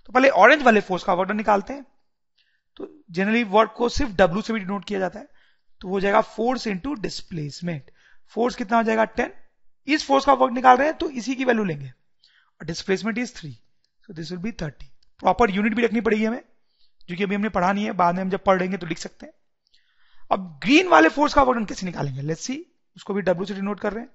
तो 0.06 0.14
पहले 0.14 0.30
ऑरेंज 0.30 0.64
वाले 0.64 0.82
फोर्स 0.82 1.04
का 1.04 1.14
वर्कडन 1.14 1.38
निकालते 1.38 1.74
हैं। 1.74 1.86
तो 2.76 2.88
जनरली 3.12 3.44
वर्क 3.44 3.74
को 3.78 3.90
सिर्फ़ 3.90 4.12
डब्ल्यू 4.12 4.42
से 4.42 4.54
भी 4.54 4.60
डिनोट 4.60 4.86
किया 4.86 5.00
जाता 5.00 5.20
है। 5.20 5.28
तो 5.82 5.90
हो 5.90 6.00
जाएगा 6.00 6.22
फोर्स 6.22 6.68
इंटू 6.68 6.94
डिस्प्लेसमेंट 6.94 7.92
फोर्स 8.32 8.56
कितना 8.56 8.78
हो 8.78 8.84
जाएगा? 8.84 9.06
टेन 9.06 9.34
इस 9.88 10.06
फोर्स 10.06 10.26
का 10.26 10.34
वर्क 10.34 10.54
निकाल 10.54 10.78
रहे 10.78 10.88
हैं 10.88 10.98
तो 10.98 11.10
इसी 11.12 11.36
की 11.36 11.46
वैल्यू 11.46 11.64
लेंगे। 11.64 11.88
और 11.88 12.66
displacement 12.66 13.18
is 13.18 13.34
three 13.36 13.52
so 14.04 14.14
this 14.14 14.32
will 14.32 14.40
be 14.40 14.52
thirty 14.52 14.86
proper 15.20 15.52
unit 15.52 15.74
भी 15.74 15.86
रखनी 15.86 16.02
पड़ेगी 16.02 16.26
हमें, 16.26 16.42
जो 17.10 17.16
कि 17.16 17.24
अभी 17.24 17.36
हमने 17.36 17.50
पढ़ा 17.50 17.72
नहीं 17.74 17.86
है। 17.86 17.92
बाद 17.94 18.16
में 18.16 18.22
हम 18.22 18.30
जब 18.30 18.44
पढ़ 18.44 18.60
लेंगे 18.60 18.78
तो 18.78 18.88
लिख 18.88 18.98
सकते 18.98 19.26
हैं। 19.26 19.34
अब 20.32 20.60
ग्रीन 20.64 20.88
वाले 20.88 21.10
फोर्स 21.10 21.34
का 21.34 21.44
वर्क 21.44 21.68
कैसे 21.68 21.86
निकालेंगे? 21.86 22.22
लेट्स 22.22 22.42
सी 22.42 22.66
उसको 22.96 23.14
भी 23.14 23.22
डब्ल्यू 23.22 23.46
से 23.46 23.54
डिनोट 23.54 23.80
कर 23.80 23.94
रहे 23.94 24.04
हैं। 24.04 24.10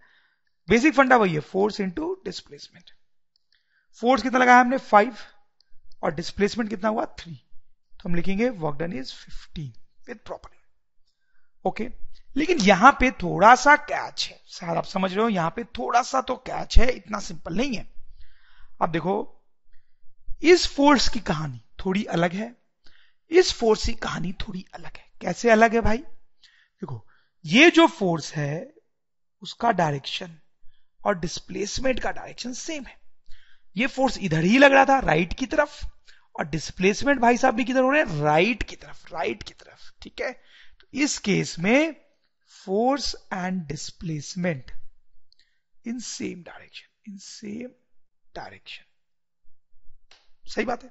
बेसिक 0.68 0.94
फंडा 0.94 1.16
वही 1.16 1.34
है। 1.34 1.40
फोर्स 1.40 1.80
इंटू 1.80 2.14
डिस्प्लेसमेंट 2.24 2.90
फोर्स 3.98 4.22
कितना 4.22 4.38
लगाया 4.38 4.60
हमने? 4.60 4.76
फाइव 4.78 5.16
और 6.02 6.14
डिस्प्लेसमेंट 6.14 6.70
कितना 6.70 6.88
हुआ? 6.88 7.04
थ्री 7.04 7.34
तो 7.92 8.08
हम 8.08 8.14
लिखेंगे 8.14 8.48
work 8.48 8.76
done 8.76 8.92
is 8.92 9.12
fifteen 9.12 9.72
with 10.08 10.16
proper 10.16 10.48
okay 11.68 11.90
लेकिन 12.36 12.58
यहाँ 12.58 12.92
पे 12.92 13.10
थोड़ा 13.10 13.54
सा 13.54 13.76
कैच 13.76 14.28
है। 14.28 14.40
शायद 14.46 14.76
आप 14.76 14.84
समझ 14.84 15.14
रहे 15.14 15.22
हो, 15.22 15.28
यहाँ 15.28 15.50
पे 15.50 15.64
थोड़ा 15.64 16.02
सा 16.02 16.20
तो 16.20 16.36
कैच 16.36 16.78
है, 16.78 16.90
इतना 16.90 17.18
सिंपल 17.18 17.54
नहीं 17.54 17.74
है। 17.74 17.90
अब 18.82 18.90
देखो, 18.90 19.42
इस 20.42 20.66
फोर्स 20.66 21.08
की 21.08 21.20
कहानी 21.20 21.62
थोड़ी 21.84 22.04
अलग 22.04 22.32
है। 22.32 22.56
इस 23.30 23.52
फोर्स 23.52 23.86
की 23.86 23.92
कहानी 23.92 24.32
थोड़ी 24.32 24.66
अलग 24.74 24.96
है। 24.96 25.10
कैसे 25.20 25.50
अलग 25.50 25.74
है 25.74 25.80
भाई? 25.80 25.98
देखो, 25.98 27.06
ये 27.44 27.70
जो 27.70 27.86
फोर्स 27.86 28.34
है, 28.34 28.74
उसका 29.42 29.70
डायरेक्शन 29.70 30.38
और 31.06 31.18
डिस्प्लेसमेंट 31.18 32.00
का 32.00 32.10
डायरेक्शन 32.10 32.52
सेम 32.52 32.84
है। 32.84 32.99
ये 33.76 33.86
फोर्स 33.86 34.18
इधर 34.18 34.44
ही 34.44 34.58
लग 34.58 34.72
रहा 34.72 34.84
था 34.84 34.98
राइट 34.98 35.32
की 35.32 35.46
तरफ़, 35.46 35.84
और 36.38 36.46
डिस्प्लेसमेंट 36.46 37.20
भाई 37.20 37.36
साहब 37.36 37.54
भी 37.54 37.64
किधर 37.64 37.82
हो 37.82 37.90
रहे 37.90 38.02
हैं? 38.02 38.20
राइट 38.22 38.62
की 38.62 38.76
तरफ़ 38.76 39.14
राइट 39.14 39.42
की 39.42 39.54
तरफ़, 39.54 39.90
ठीक 40.02 40.20
है? 40.20 40.32
तो 40.80 40.86
इस 40.94 41.18
केस 41.18 41.58
में 41.58 41.96
force 42.64 43.14
and 43.32 43.62
displacement 43.66 44.70
in 45.86 45.98
same 45.98 46.42
direction 46.42 47.12
in 47.12 47.18
same 47.18 47.68
direction 48.34 48.84
सही 50.44 50.64
बात 50.64 50.84
है? 50.84 50.90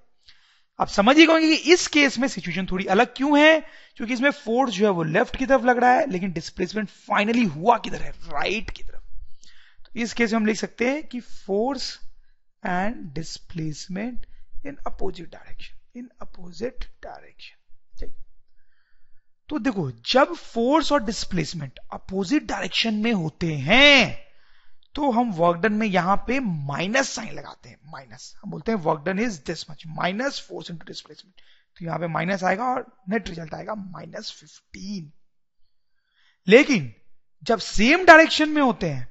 आप 0.79 0.87
समझ 0.87 1.17
ही 1.17 1.25
कहोगे 1.25 1.47
कि 1.47 1.71
इस 1.73 1.87
केस 1.87 2.17
में 2.19 2.27
सिचुएशन 2.27 2.65
थोड़ी 2.65 2.85
अलग 2.85 3.13
क्यों 3.15 3.39
है? 3.39 3.59
क्योंकि 3.95 4.13
इसमें 4.13 4.29
फोर्स 4.31 4.73
जो 4.73 4.85
है 4.85 4.91
वो 4.91 5.03
लेफ़्ट 5.03 5.35
की 5.35 5.45
तरफ़ 5.45 5.65
लग 5.65 5.77
रहा 5.77 5.91
है, 5.91 6.11
लेकिन 6.11 6.31
डिस्प्लेसमेंट 6.31 6.89
फाइनली 6.89 7.43
हुआ 7.43 7.77
किधर 7.77 8.01
है? 8.01 8.09
राइट 8.09 8.69
की 8.69 8.83
तरफ़। 8.83 9.03
तो 9.85 9.99
इस 9.99 10.13
केस 10.13 10.31
में 10.31 10.39
हम 10.39 10.45
लिख 10.45 10.57
सकते 10.57 10.89
हैं 10.89 11.07
कि 11.07 11.19
force 11.19 12.08
and 12.63 13.13
displacement 13.13 14.25
in 14.65 14.77
opposite 14.87 15.31
direction 15.31 15.99
in 15.99 16.09
opposite 16.21 16.85
direction 17.03 17.55
तो 19.49 19.59
देखो, 19.59 19.91
जब 19.91 20.33
फोर्स 20.33 20.91
और 20.91 21.03
डिस्प्लेसमेंट 21.03 21.79
अपोजिट 21.93 22.43
डायरेक्शन 22.43 22.93
में 22.93 23.11
होते 23.13 23.53
हैं 23.53 24.29
तो 24.95 25.09
हम 25.11 25.31
वर्कडन 25.31 25.73
में 25.73 25.87
यहाँ 25.87 26.15
पे 26.27 26.39
माइनस 26.39 27.09
साइन 27.09 27.33
लगाते 27.33 27.69
हैं 27.69 27.77
माइनस 27.85 28.33
हम 28.43 28.51
बोलते 28.51 28.71
हैं 28.71 28.79
work done 28.79 29.19
is 29.19 29.39
this 29.45 29.69
much 29.71 29.83
minus 29.87 30.39
force 30.49 30.71
into 30.71 30.85
displacement 30.85 31.41
तो 31.77 31.85
यहाँ 31.85 31.99
पे 31.99 32.07
माइनस 32.07 32.43
आएगा 32.43 32.65
और 32.65 32.85
नेट 33.09 33.29
रिज़ल्ट 33.29 33.53
आएगा 33.53 33.75
माइनस 33.75 34.31
फिफ्टीन 34.39 35.11
लेकिन 36.47 36.93
जब 37.43 37.59
सेम 37.59 38.05
डायरेक्शन 38.05 38.49
में 38.49 38.61
होते 38.61 38.89
हैं 38.89 39.07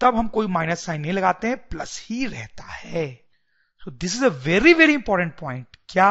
तब 0.00 0.16
हम 0.16 0.28
कोई 0.28 0.46
माइनस 0.46 0.84
साइन 0.84 1.00
नहीं 1.00 1.12
लगाते 1.12 1.48
हैं 1.48 1.56
प्लस 1.68 2.00
ही 2.04 2.26
रहता 2.26 2.64
है। 2.64 3.06
So 3.82 3.90
this 3.90 4.14
is 4.16 4.24
a 4.24 4.28
very 4.44 4.72
very 4.74 4.94
important 4.94 5.34
point 5.38 5.76
क्या 5.88 6.10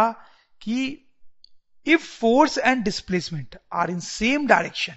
कि 0.61 0.77
if 1.85 2.01
force 2.01 2.57
and 2.57 2.83
displacement 2.83 3.57
are 3.73 3.89
in 3.91 3.99
same 3.99 4.47
direction 4.47 4.95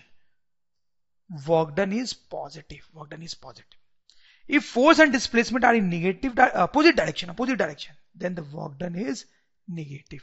work done 1.30 1.92
is 1.92 2.14
positive 2.30 3.00
work done 3.00 3.22
is 3.22 3.34
positive 3.42 4.54
if 4.56 4.64
force 4.64 5.00
and 5.00 5.12
displacement 5.12 5.64
are 5.64 5.74
in 5.74 5.84
negative 5.88 6.42
opposite 6.42 6.96
direction 6.96 7.28
opposite 7.28 7.58
direction 7.58 7.94
then 8.18 8.34
the 8.34 8.50
work done 8.54 8.96
is 9.00 9.24
negative 9.68 10.20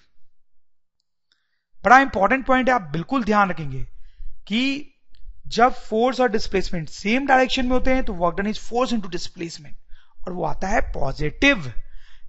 बड़ा 1.75 1.99
important 1.99 2.45
point 2.45 2.69
है, 2.69 2.75
आप 2.75 2.81
बिल्कुल 2.91 3.23
ध्यान 3.23 3.49
रखेंगे 3.49 3.83
कि 4.47 4.61
जब 5.47 5.73
force 5.73 6.19
और 6.19 6.29
displacement 6.29 6.89
same 6.89 7.27
direction 7.27 7.65
में 7.65 7.71
होते 7.71 7.93
हैं 7.93 8.03
तो 8.03 8.13
work 8.13 8.35
done 8.35 8.47
is 8.47 8.59
force 8.59 8.93
into 8.93 9.07
displacement 9.07 9.77
और 10.27 10.33
वो 10.33 10.43
आता 10.43 10.67
है 10.67 10.81
पॉजिटिव 10.93 11.73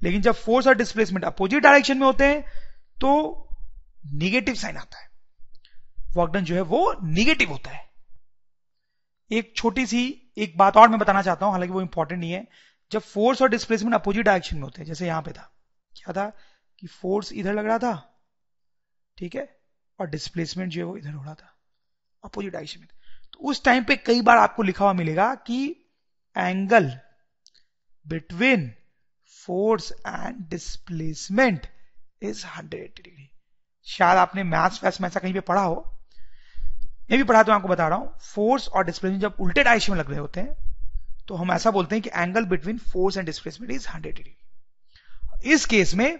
लेकिन 0.02 0.22
जब 0.22 0.32
फोर्स 0.32 0.66
और 0.66 0.74
डिस्प्लेसमेंट 0.74 1.24
अपोजिट 1.24 1.62
डायरेक्शन 1.62 1.98
में 1.98 2.06
होते 2.06 2.24
हैं 2.24 2.42
तो 3.00 3.42
निगेटिव 4.12 4.54
साइन 4.54 4.76
आता 4.76 4.98
है. 4.98 5.08
वर्क 6.16 6.32
डन 6.32 6.44
जो 6.44 6.54
है 6.54 6.60
वो 6.60 6.94
निगेटिव 7.02 7.50
होता 7.50 7.70
है. 7.70 7.90
एक 9.30 9.52
छोटी 9.56 9.86
सी, 9.86 10.32
एक 10.38 10.58
बात 10.58 10.76
और 10.76 10.88
मैं 10.88 10.98
बताना 10.98 11.22
चाहता 11.22 11.46
हूँ, 11.46 11.52
हालाँकि 11.52 11.72
वो 11.72 11.80
इंपॉर्टेंट 11.80 12.20
नहीं 12.20 12.32
है. 12.32 12.46
जब 12.92 13.00
फोर्स 13.00 13.42
और 13.42 13.48
डिस्प्लेसमेंट 13.48 13.94
अपोजिट 13.94 14.24
डायरेक्शन 14.24 14.56
में 14.56 14.62
होते 14.62 14.80
हैं, 14.80 14.86
जैसे 14.86 15.06
यहाँ 15.06 15.22
पे 15.22 15.32
था, 15.32 15.50
क्या 15.96 16.12
था? 16.12 16.32
कि 16.78 16.86
फोर्स 16.86 17.32
इधर 17.32 17.54
लग 17.54 17.66
रहा 17.66 17.78
था, 17.78 18.22
ठीक 19.18 19.34
है? 19.34 19.58
और 20.00 20.06
डिस्प्लेसमेंट 20.06 20.72
जो 20.72 20.80
है 20.80 20.84
वो 20.84 20.96
इधर 20.96 21.12
हो 21.12 21.24
रहा 21.24 21.34
था 21.34 21.52
अपोजिट 22.24 22.52
डायरेक्शन 22.52 22.80
में। 22.80 22.88
तो 23.36 23.48
उस 23.50 23.62
टाइम 23.64 23.84
पे 23.84 23.96
कई 23.96 24.20
बार 24.20 24.38
आपको 24.38 24.62
लिखा 24.62 24.84
हुआ 24.84 24.92
मिलेगा 24.92 25.34
कि 25.34 25.64
angle 26.36 26.90
between 28.06 28.70
force 29.46 29.92
and 29.92 30.36
displacement 30.50 31.66
is 32.22 32.44
180 32.46 32.70
degree 32.70 33.28
शायद 33.86 34.18
आपने 34.18 34.42
मैथ्स 34.42 34.84
वैस 34.84 35.00
में 35.00 35.08
ऐसा 35.08 35.20
कहीं 35.20 35.34
पे 35.34 35.40
पढ़ा 35.40 35.62
हो। 35.62 35.74
मैं 37.10 37.18
भी 37.18 37.24
पढ़ा 37.24 37.42
तो 37.42 37.52
आपको 37.52 37.68
बता 37.68 37.88
रहा 37.88 37.98
हूँ 37.98 38.18
फोर्स 38.24 38.68
और 38.68 38.84
डिस्प्लेसमेंट 38.84 39.22
जब 39.22 39.36
उल्टे 39.40 39.62
डायरेक्शन 39.64 39.92
में 39.92 39.98
लग 39.98 40.10
रहे 40.10 40.18
होते 40.18 40.40
हैं 40.40 40.56
तो 41.28 41.34
हम 41.34 41.52
ऐसा 41.52 41.70
बोलते 41.70 41.94
हैं 41.94 42.02
कि 42.02 42.10
angle 42.14 42.44
between 42.44 42.78
force 42.78 43.16
and 43.16 43.26
displacement 43.26 43.72
is 43.72 43.88
100 43.88 44.02
degree 44.02 45.52
इस 45.52 45.66
केस 45.66 45.94
में, 45.94 46.18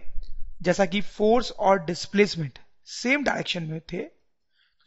जैसा 0.63 0.85
कि 0.87 1.01
फोर्स 1.01 1.51
और 1.51 1.85
डिस्प्लेसमेंट 1.85 2.59
सेम 2.85 3.25
डायरेक्शन 3.25 3.63
में 3.63 3.81
थे, 3.93 4.05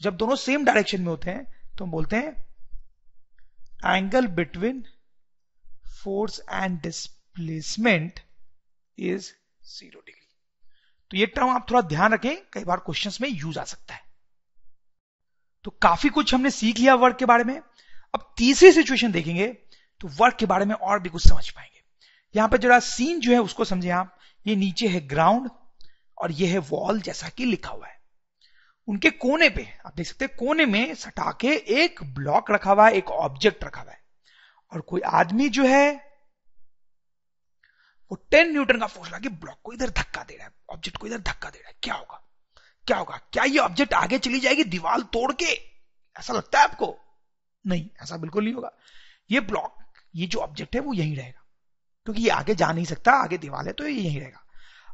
जब 0.02 0.18
दोनों 0.18 0.36
सेम 0.36 0.66
डायरेक्शन 0.66 1.02
में 1.02 1.08
होते 1.08 1.30
हैं 1.32 1.46
तो 1.80 1.86
हम 1.86 1.92
बोलते 1.92 2.16
हैं 2.16 3.96
angle 3.96 4.28
between 4.38 4.84
force 6.04 6.40
and 6.52 6.80
displacement 6.82 8.20
is 8.98 9.32
zero 9.70 10.00
degree 10.00 10.28
तो 11.12 11.18
ये 11.18 11.26
टर्म 11.26 11.50
आप 11.50 11.66
थोड़ा 11.70 11.82
ध्यान 11.82 12.14
रखें, 12.14 12.36
कई 12.54 12.64
बार 12.64 12.80
क्वेश्चंस 12.80 13.20
में 13.22 13.30
यूज़ 13.30 13.60
आ 13.60 13.64
सकता 13.64 13.94
है। 13.94 14.02
तो 15.66 15.72
काफ़ी 15.82 16.10
कुछ 16.10 16.34
हमने 16.34 16.50
सीख 16.52 16.80
लिया 16.80 16.96
वर्क 16.96 17.18
के 17.18 17.26
बारे 17.26 17.44
में। 17.44 17.56
अब 17.56 18.34
तीसरी 18.38 18.72
सिचुएशन 18.72 19.12
देखेंगे 19.12 19.48
तो 20.02 20.08
वर्क 20.18 20.36
के 20.36 20.46
बारे 20.46 20.66
में 20.66 20.76
और 20.76 21.00
भी 21.00 21.10
कुछ 21.10 21.28
समझ 21.28 21.50
पाएँगे। 21.50 21.82
यहाँ 22.36 22.50
पर 22.50 22.58
जरा 22.58 22.80
सीन 22.80 23.20
जो 23.20 23.32
है 23.32 23.40
उसको 23.42 23.66
समझे 23.66 23.90
आप। 23.92 24.18
ये 24.46 24.56
नीचे 24.56 24.88
है 24.88 25.08
ग्राउंड 25.08 25.50
और 26.18 26.32
ये 26.32 26.48
है 26.48 26.58
वॉल 26.70 27.02
जैसा 27.02 27.30
कि 27.30 27.46
लिखा 27.46 27.70
हुआ 27.70 27.88
है। 27.88 27.99
उनके 28.90 29.10
कोने 29.10 29.50
पे, 29.50 29.80
आप 29.86 29.96
देख 29.96 30.08
सकते 30.08 30.26
हैं, 30.26 30.36
कोने 30.38 30.66
में 30.66 30.96
सटा 30.96 31.32
के 31.42 31.48
एक 31.56 32.04
ब्लॉक 32.04 32.52
रखा 32.52 32.72
हुआ 32.72 32.88
है, 32.88 32.94
एक 32.94 33.10
ऑब्जेक्ट 33.10 33.64
रखा 33.64 33.82
हुआ 33.82 33.92
है। 33.92 34.02
और 34.74 34.82
कोई 34.82 35.02
आदमी 35.02 35.50
जो 35.50 35.66
है, 35.66 36.10
वो 38.12 38.16
टेन 38.32 38.52
न्यूटन 38.52 38.80
का 38.80 38.88
फोर्स 38.88 39.12
लगा 39.12 39.30
ब्लॉक 39.30 39.58
को 39.64 39.74
इधर 39.74 39.90
धक्का 39.90 40.24
दे 40.24 40.36
रहा 40.36 40.48
है 40.48 40.54
ऑब्जेक्ट 40.70 40.98
को 40.98 41.08
इधर 41.08 41.18
धक्का 41.18 41.50
दे 41.50 41.60
रहा 41.60 41.70
है। 41.70 41.76
क्या 41.84 41.96
होगा? 41.96 42.24
क्या 42.88 42.98
होगा? 42.98 43.20
क्या 43.34 43.44
ये 43.44 43.58
ऑब्जेक्ट 43.58 43.94
आगे 43.94 44.20
चली 44.20 44.40
जाएगी 44.40 44.64
दीवार 44.64 45.02
तोड़ 45.02 45.34
के? 45.34 45.46
ऐसा 46.20 46.34
लगता 46.34 46.58
है 46.60 46.64
आपको? 46.64 47.00
नहीं, 47.68 47.90
ऐसा 48.04 48.18
बिल्कुल 48.18 48.44
नहीं 48.44 48.54
होगा। 48.54 48.72
ये 49.32 49.40
ब्लॉक 49.40 49.76
ये 50.16 50.28
जो 50.28 50.40
ऑब्जेक्ट 50.40 50.76
है, 50.76 50.82
वो 50.82 50.94
यहीं 50.94 51.16
रहेगा। 51.18 51.44
क्योंकि 52.06 52.22
ये 52.22 52.30
आगे 52.30 52.56
जा 52.56 52.72
नहीं 52.72 52.86
सकता, 52.86 53.12
आगे 53.12 53.38
दीवार 53.38 53.68
है 53.68 53.74
तो 53.74 53.88
ये 53.88 54.02
यहीं 54.02 54.20
रहेगा। 54.22 54.44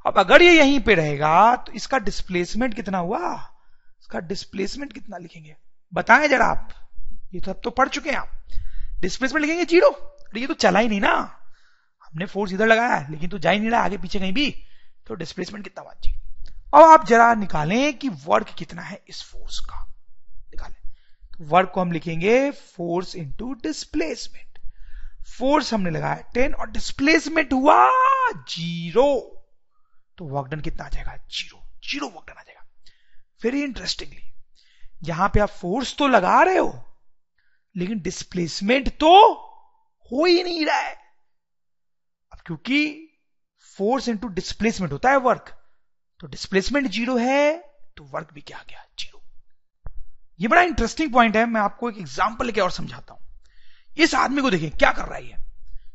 अब 0.05 0.19
अगर 0.19 0.41
ये 0.41 0.51
यहीं 0.51 0.79
पे 0.79 0.95
रहेगा 0.95 1.55
तो 1.55 1.71
इसका 1.71 1.97
डिस्प्लेसमेंट 1.97 2.73
कितना 2.73 2.97
हुआ? 2.97 3.54
इसका 4.05 4.19
डिस्प्लेसमेंट 4.19 4.93
कितना 4.93 5.17
लिखेंगे? 5.17 5.55
बताएँ 5.93 6.27
जरा 6.27 6.45
आप। 6.45 6.69
ये 7.33 7.39
तो 7.41 7.51
अब 7.51 7.62
तो 7.63 7.69
पढ़ 7.69 7.89
चुके 7.89 8.09
हैं 8.09 8.17
आप। 8.17 8.43
डिस्प्लेसमेंट 9.00 9.41
लिखेंगे 9.41 9.65
ज़ीरो। 9.65 9.89
अरे 9.89 10.41
ये 10.41 10.47
तो 10.47 10.53
चला 10.53 10.79
ही 10.79 10.88
नहीं 10.88 11.01
ना। 11.01 11.13
हमने 12.05 12.25
फोर्स 12.25 12.53
इधर 12.53 12.67
लगाया, 12.67 13.07
लेकिन 13.09 13.29
तो 13.29 13.38
जा 13.38 13.51
ही 13.51 13.59
नहीं 13.59 13.69
रहा 13.69 13.81
आगे 13.81 13.97
पीछे 13.97 14.19
कहीं 14.19 14.33
भी। 14.33 14.65
तो 15.07 15.15
डिस्प्लेसमेंट 15.15 15.63
कितना 15.63 15.83
हुआ? 15.83 15.93
ज़ीरो। 15.93 16.83
अब 16.83 16.89
आप 16.89 17.05
जरा 17.05 17.33
निकालें 17.33 17.97
कि 17.97 18.09
वर्क 18.09 18.50
कितना 18.50 18.81
है 18.81 19.01
इस 19.07 19.24
फोर्स 19.24 19.59
का। 19.59 19.83
निकालें। 20.47 20.93
तो 21.31 21.45
वर्क 21.45 21.71
को 21.75 21.81
हम 21.81 21.91
लिखेंगे 21.91 22.51
फोर्स 22.51 23.15
इंटू 23.15 23.53
डिस्प्लेसमेंट 23.53 24.59
फोर्स 25.39 25.74
हमने 25.74 25.89
लगाया 25.89 26.15
टेन 26.15 26.53
और 26.53 26.71
डिस्प्लेसमेंट 26.71 27.53
हुआ 27.53 27.89
ज़ीरो। 28.33 29.43
तो 30.17 30.25
वर्क 30.25 30.47
डन 30.47 30.62
कितना 30.62 30.85
आ 30.85 30.89
जाएगा? 30.89 31.15
ज़ीरो। 31.15 31.63
ज़ीरो 31.89 32.07
वर्क 32.07 32.25
डन 32.27 32.39
आ 32.39 32.43
जाएगा। 32.43 32.54
वेरी 33.42 33.63
इंटरेस्टिंगली 33.63 34.22
यहाँ 35.04 35.30
पे 35.30 35.39
आप 35.39 35.50
फोर्स 35.51 35.96
तो 35.98 36.08
लगा 36.08 36.42
रहे 36.44 36.58
हो, 36.58 36.74
लेकिन 37.75 38.00
डिस्प्लेसमेंट 38.01 38.89
तो 39.00 39.12
हो 40.12 40.25
ही 40.25 40.44
नहीं 40.44 40.65
रहा 40.65 40.77
है। 40.77 40.94
अब 42.32 42.39
क्योंकि 42.46 43.01
फोर्स 43.77 44.08
इंटू 44.10 44.27
डिस्प्लेसमेंट 44.30 44.92
होता 44.94 45.10
है 45.10 45.18
वर्क 45.20 45.54
तो 46.20 46.27
डिस्प्लेसमेंट 46.27 46.88
ज़ीरो 46.89 47.18
है 47.18 47.58
तो 47.98 48.04
वर्क 48.06 48.34
भी 48.34 48.42
क्या 48.42 48.63
गया? 48.70 48.84
ज़ीरो 49.00 49.22
ये 50.39 50.48
बड़ा 50.48 50.62
इंटरेस्टिंग 50.63 51.12
पॉइंट 51.13 51.36
है, 51.36 51.46
मैं 51.46 51.62
आपको 51.62 51.89
एक 51.89 51.98
एग्ज़ाम्पल 51.98 52.46
लेके 52.46 52.62
और 52.62 52.72
समझाता 52.72 53.13
हूँ। 53.13 53.22
इस 53.98 54.15
आदमी 54.15 54.42
को 54.42 54.50
देखिए, 54.50 54.70
क्या 54.72 54.92
कर 54.92 55.06
रहा 55.06 55.18
है 55.18 55.44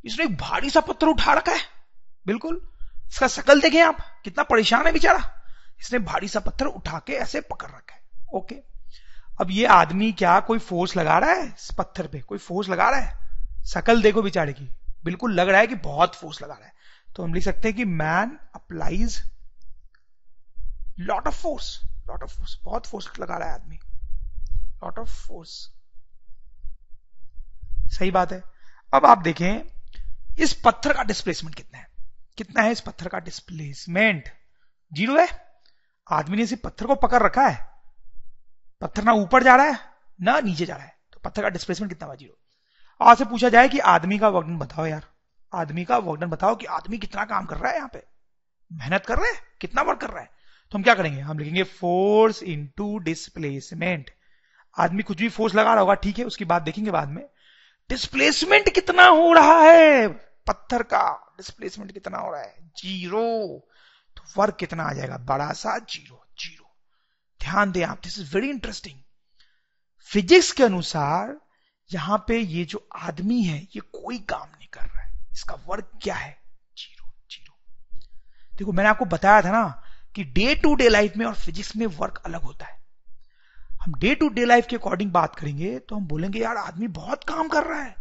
इसने 0.05 0.25
एक 0.25 0.37
भारी 0.39 0.71
सा 0.71 0.81
पत्थर 0.83 1.07
उठा 1.07 1.33
रखा 1.35 1.53
है। 1.53 1.61
बिल्कुल। 2.27 2.61
इसका 3.09 3.27
शकल 3.29 3.61
देखें 3.61 3.81
आप, 3.83 3.99
कितना 4.25 4.43
परेशान 4.45 4.87
है 4.87 4.93
बेचारा। 4.93 5.19
इसने 5.81 5.99
भारी 5.99 6.29
सा 6.29 6.41
पत्थर 6.41 6.67
उठा 6.67 6.99
के 6.99 7.13
ऐसे 7.13 7.41
पकड़ 7.41 7.69
रखा 7.69 7.95
है। 7.95 8.01
ओके। 8.35 8.55
अब 9.41 9.47
ये 9.51 9.67
आदमी 9.67 10.13
क्या 10.13 10.41
कोई 10.41 10.59
फोर्स 10.59 10.97
लगा 10.97 11.19
रहा 11.19 11.31
है? 11.31 11.47
इस 11.47 11.71
पत्थर 11.79 12.07
पे 12.07 12.21
कोई 12.21 12.39
फोर्स 12.39 12.69
लगा 12.69 12.91
रहा 12.91 13.01
है? 13.01 13.19
शकल 13.67 14.03
देखो 14.03 14.23
बेचारे 14.23 14.53
की। 14.53 14.65
बिल्कुल 15.05 15.35
लग 15.35 15.49
रहा 15.49 15.61
है 15.61 15.67
कि 15.67 15.75
बहुत 15.75 16.15
फोर्स 16.15 16.43
लगा 16.43 16.55
रहा 16.55 16.67
है। 16.67 16.73
तो 17.17 17.23
हम 17.23 17.35
लिख 17.35 17.45
सकते 17.45 17.69
हैं 17.69 17.77
कि 17.77 17.85
man 17.85 18.39
applies 18.55 19.31
lot 20.99 21.27
of 21.27 21.43
force 21.43 21.81
lot 22.09 22.23
of 22.23 22.39
force 22.39 22.59
बहुत 22.65 22.87
फोर्स 22.87 23.11
लगा 23.21 23.37
रहा 23.37 23.49
है 23.49 23.55
आदमी। 23.55 23.77
लॉट 24.85 24.99
ऑफ़ 24.99 25.09
फोर्स 25.09 25.73
सही 27.99 28.11
बात 28.11 28.33
है। 28.33 28.43
अब 28.95 29.07
आप 29.07 29.19
देखें, 29.19 29.63
इस 30.39 30.53
पत्थर 30.53 30.93
का 30.93 31.03
डिस्प्लेसमेंट 31.03 31.55
कितना 31.55 31.79
है? 31.79 31.87
कितना 32.37 32.63
है 32.63 32.73
इस 32.73 32.81
पत्थर 32.81 33.09
का 33.09 33.19
डिस्प्लेसमेंट 33.19 34.29
ज़ीरो 34.93 35.17
है? 35.19 35.50
आदमी 36.11 36.37
ने 36.37 36.47
सिर्फ़ 36.47 36.63
पत्थर 36.63 36.87
को 36.87 36.95
पकड़ 36.95 37.23
रखा 37.23 37.47
है। 37.49 37.71
पत्थर 38.81 39.05
ना 39.05 39.13
ऊपर 39.13 39.43
जा 39.43 39.57
रहा 39.57 39.67
है, 39.67 39.79
ना 40.21 40.41
नीचे 40.41 40.67
जा 40.67 40.75
रहा 40.75 40.85
है। 40.85 40.97
तो 41.13 41.21
पत्थर 41.25 41.43
का 41.43 41.49
डिस्प्लेसमेंट 41.49 41.93
कितना 41.93 42.07
हुआ 42.07 42.15
ज़ीरो 42.15 42.39
आज 43.01 43.19
से 43.19 43.25
पूछा 43.25 43.49
जाए 43.49 43.69
कि 43.69 43.79
आदमी 43.79 44.19
का 44.19 44.29
वर्कडन 44.29 44.57
बताओ 44.59 44.87
यार। 44.87 45.05
आदमी 45.55 45.85
का 45.85 45.99
वर्कडन 45.99 46.27
बताओ 46.27 46.55
कि 46.57 46.67
आदमी 46.67 46.99
कितना 46.99 47.25
काम 47.25 47.47
कर 47.47 47.57
रहा 47.57 47.71
है 47.71 47.77
यहाँ 47.77 47.91
पे। 47.93 48.03
मेहनत 48.73 49.07
कर 49.07 49.19
रहा 49.19 49.27
है? 49.27 49.41
कितना 49.61 49.83
वर्क 49.83 50.01
कर 50.01 50.11
रहा 50.11 50.21
है? 50.21 50.31
तो 50.71 50.79
हम 50.79 50.83
क्या 50.83 50.95
करेंगे? 50.95 51.21
हम 51.21 51.39
लिखेंगे 51.39 51.63
फोर्स 51.63 52.43
इंटू 52.43 52.99
डिस्प्लेसमेंट 52.99 54.11
आदमी 54.79 55.03
कुछ 55.03 55.19
भी 55.19 55.29
फोर्स 55.29 55.55
लगा 55.55 55.73
रहा 55.73 55.81
होगा, 55.81 55.95
ठीक 55.95 56.19
है, 56.19 56.25
उसकी 56.25 56.45
बात 56.45 56.63
देखेंगे 56.63 56.91
बाद 56.91 57.09
में। 57.09 57.29
डिस्प्लेसमेंट 57.89 58.75
कितना 58.75 59.05
हो 59.05 59.33
रहा 59.33 59.61
है? 59.61 60.09
पत्थर 60.47 60.83
का 60.83 61.35
डिस्प्लेसमेंट 61.37 61.93
कितना 61.93 62.19
हो 62.19 62.33
रहा 62.33 62.43
है? 62.43 62.71
ज़ीरो। 62.77 63.69
वर्क 64.37 64.57
कितना 64.57 64.85
आ 64.85 64.93
जाएगा? 64.93 65.17
बड़ा 65.17 65.53
सा 65.53 65.79
ज़ीरो 65.79 66.27
ज़ीरो। 66.41 66.77
ध्यान 67.41 67.73
दें 67.73 67.85
आप 67.85 68.01
this 68.05 68.19
is 68.19 68.35
very 68.35 68.51
interesting 68.51 68.99
physics 70.05 70.53
के 70.53 70.65
अनुसार 70.65 71.41
यहाँ 71.93 72.25
पे 72.29 72.39
ये 72.39 72.65
जो 72.65 72.89
आदमी 72.97 73.43
है, 73.43 73.63
ये 73.63 73.81
कोई 73.81 74.19
काम 74.19 74.49
नहीं 74.49 74.69
कर 74.69 74.81
रहा 74.81 75.01
है। 75.01 75.29
इसका 75.33 75.55
वर्क 75.67 75.91
क्या 76.03 76.15
है? 76.15 76.43
Zero 76.79 77.13
zero. 77.31 77.59
देखो, 78.59 78.73
मैंने 78.73 78.91
आपको 78.91 79.05
बताया 79.05 79.43
था 79.43 79.53
ना 79.53 79.83
कि 80.15 80.25
डे 80.25 80.55
टू 80.55 80.75
डे 80.75 80.89
लाइफ 80.89 81.17
में 81.17 81.27
और 81.27 81.35
फिजिक्स 81.35 81.77
में 81.77 81.87
वर्क 81.87 82.23
अलग 82.27 82.43
होता 82.43 82.67
है। 82.67 82.85
हम 83.83 83.95
डे 83.95 84.15
टू 84.15 84.29
डे 84.29 84.45
लाइफ 84.45 84.67
के 84.67 84.77
अकॉर्डिंग 84.77 85.13
बात 85.13 85.37
करेंगे 85.37 85.79
तो 85.79 85.97
हम 85.97 86.07
बोलेंगे, 86.07 86.39
यार, 86.39 86.57
आदमी 86.57 86.89
बहुत 86.89 87.25
काम 87.25 87.49
कर 87.49 87.65
रहा 87.65 87.83
है। 87.83 87.97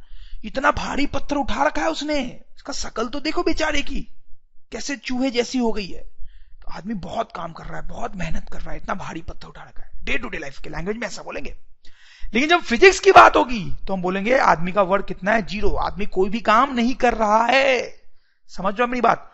इतना 0.46 0.72
भारी 0.72 1.06
पत्थर 1.06 1.36
उठा 1.36 1.64
रखा 1.64 1.82
है 1.82 1.90
उसने। 1.90 2.44
इसका 2.56 2.74
शकल 2.74 3.08
तो 3.08 3.20
देखो 3.20 3.44
बेचारे 3.44 3.82
की। 3.82 4.02
कैसे 4.72 4.98
चूहे 4.98 5.32
जैसी 5.32 5.58
हो 5.58 5.72
गई 5.72 5.88
है। 5.88 6.19
आदमी 6.72 6.94
बहुत 6.96 7.32
काम 7.32 7.54
कर 7.54 7.66
रहा 7.66 7.80
है, 7.80 7.88
बहुत 7.88 8.16
मेहनत 8.16 8.50
कर 8.52 8.62
रहा 8.62 8.72
है, 8.72 8.78
इतना 8.78 8.94
भारी 8.96 9.22
पत्थर 9.22 9.48
उठा 9.48 9.64
रखा 9.64 9.84
है। 9.84 10.04
डे 10.06 10.18
टू 10.18 10.30
डे 10.30 10.38
लाइफ 10.38 10.60
के 10.60 10.70
लैंग्वेज 10.70 10.98
में 10.98 11.08
ऐसा 11.08 11.24
बोलेंगे। 11.24 11.56
लेकिन 12.34 12.50
जब 12.50 12.62
फिजिक्स 12.62 13.00
की 13.00 13.12
बात 13.12 13.36
होगी 13.36 13.64
तो 13.88 13.94
हम 13.94 14.02
बोलेंगे, 14.02 14.38
आदमी 14.38 14.72
का 14.72 14.82
वर्क 14.84 15.06
कितना 15.06 15.32
है? 15.32 15.46
ज़ीरो 15.46 15.70
आदमी 15.78 16.06
कोई 16.08 16.30
भी 16.30 16.40
काम 16.42 16.74
नहीं 16.76 16.96
कर 16.96 17.14
रहा 17.14 17.46
है। 17.46 17.80
समझ 18.50 18.74
रहे 18.80 18.88
मेरी 18.88 19.02
बात? 19.02 19.26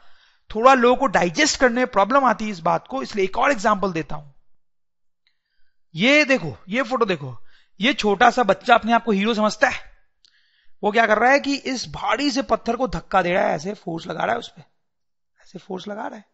थोड़ा 0.50 0.74
लोगों 0.74 0.96
को 0.96 1.08
डाइजेस्ट 1.08 1.60
करने 1.60 1.76
में 1.76 1.88
प्रॉब्लम 1.88 2.26
आती 2.26 2.46
है 2.46 2.52
इस 2.52 2.60
बात 2.60 2.88
को, 2.88 3.02
इसलिए 3.04 3.26
एक 3.26 3.38
और 3.38 3.52
एग्ज़ाम्पल 3.52 3.92
देता 3.92 4.16
हूँ। 4.16 4.34
ये 5.96 6.24
देखो, 6.26 6.56
ये 6.70 6.84
फ़ोटो 6.84 7.06
देखो। 7.06 7.38
ये 7.80 7.94
छोटा 7.94 8.30
सा 8.30 8.44
बच्चा 8.44 8.76
अपने 8.76 8.94
आप 8.94 9.04
को 9.04 9.12
हीरो 9.12 9.34
समझता 9.34 9.70
है। 9.70 9.80
वो 10.84 10.92
क्या 10.92 11.06
कर 11.08 11.18
रहा 11.18 11.32
है 11.32 11.40
कि 11.40 11.56
इस 11.56 11.88
भारी 11.90 12.30
से 12.32 12.42
पत्थर 12.42 12.76
को 12.76 12.88
धक्का 12.88 13.22
दे 13.22 13.34
रहा 13.34 13.48
है, 13.48 13.56
ऐसे 13.56 13.74
फोर्स 13.74 14.08
लगा 14.08 14.24
रहा 14.24 14.34
है 14.34 14.40
उस 14.40 14.48
पर 14.48 14.64
ऐसे 15.42 15.60
फोर्स 15.60 15.88
लगा 15.88 16.08
रहा 16.08 16.18
है। 16.18 16.26